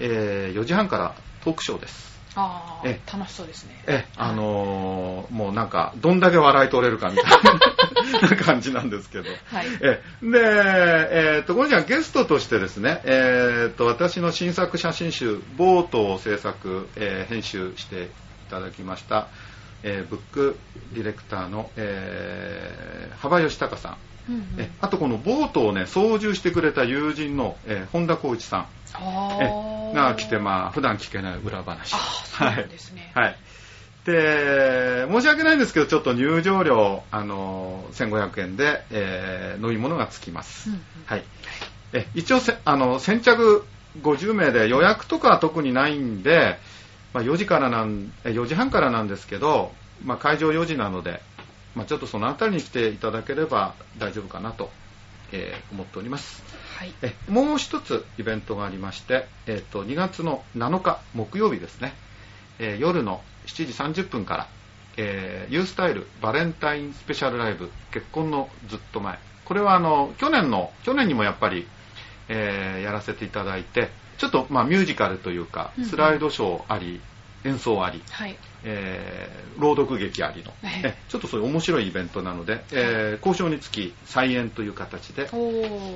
[0.00, 1.14] えー4時半から
[1.46, 2.16] トークショーです。
[2.34, 3.82] あえあ、楽しそうですね。
[3.86, 9.30] えあのーもうなんかどんだけ笑い取れるかみたいな 感じなんですけど。
[9.30, 9.66] はい。
[9.80, 18.08] えで、えー、とこの日はゲストとしてですね、えー、と私の新作写真集「ボート」を制作、えー編集してい
[18.50, 19.28] ただきました、
[19.84, 20.58] えーブック
[20.94, 23.96] ディレクターの、えー幅義隆さん、
[24.28, 33.12] うんうんえあとこのボートをね操縦してくれた友人の、えー本田光一さんあえーが来て、まあ普段聞けない裏話あそうなんですね。
[33.14, 33.36] はい。
[34.04, 40.70] で、申し訳ないんですけど、ちょっと入場料、あの、1500円で、えー飲み物がつきます。
[40.70, 41.24] うんうんはい。
[41.92, 43.64] え、一応せ、あの、先着
[44.02, 46.58] 50名で予約とかは特にないんで、
[47.14, 49.72] まあ、4時からなん、え4時半からなんですけど、
[50.04, 51.20] まあ、会場4時なので、
[51.76, 54.70] まあ、ちょっとそのあたりに来ていただければ大丈夫かなと、
[55.32, 56.42] えー思っております。
[56.78, 56.94] はい。
[57.02, 61.94] えもう一つイベントがありまして、えっと2月の7日木曜日ですね、
[62.58, 64.48] えー夜の7時30分から、
[64.96, 71.66] えー、ユースタイルバレンタインスペシャルライブ結婚のずっと前これはあの去年の去年にもやっぱり、
[72.28, 77.00] えーやらせていただいてちょっとまあミュージカルというかうんうんスライドショーあり、
[77.46, 78.36] 演奏あり、はい。
[78.64, 80.82] えー朗読劇ありの、はい。
[80.84, 85.28] えちょっとそういう面白いイベントなので、えー交渉につき再演という形で。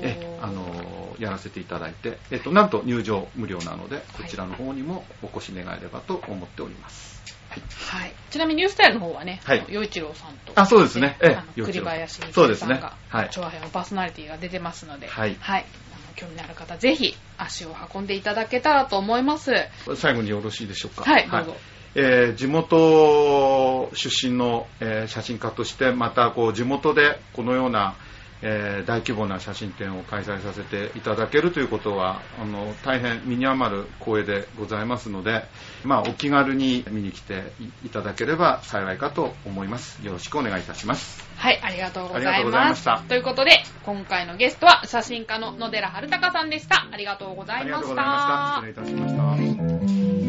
[0.02, 7.20] えあのーやらせていただいて、えっと、なんと入場無料なので、こちらの方にもお越し願えればと思っております。
[7.50, 7.62] はい。
[8.00, 8.14] はい。
[8.30, 9.60] ちなみにニュースタイルの方はね、はい。
[9.60, 11.18] あの陽一郎さんと、あそうですね。
[11.20, 11.84] ええあの陽一郎。
[11.84, 12.74] 栗林そうですね。
[12.76, 13.30] さんが、はい。
[13.30, 15.36] 調和編のパーソナリティが出てますので、はい。
[15.42, 15.89] あの
[16.20, 19.52] 興味のある方、ぜひ足を運んでいただけたらと思います。
[19.96, 21.10] 最後によろしいでしょうか。
[21.10, 21.56] はい、どうぞ。
[21.94, 27.96] えー地元出身の、えー写真家として、またこう地元でこのような、
[28.42, 35.44] えー大規模な写真展を開催させていただけるということは、あの大変身に余る光栄でございますので、
[35.84, 37.52] まあ、お気軽に見に来て
[37.84, 40.04] いただければ幸いかと思います。
[40.04, 41.28] よろしくお願いいたします。
[41.36, 42.74] はい、ありがとうございま。
[42.74, 46.86] したということで、今回のゲストは写真家の野寺春隆さんでした。
[46.90, 48.72] ありがとうござありがとういましございました。
[48.72, 50.20] た失礼いたしました。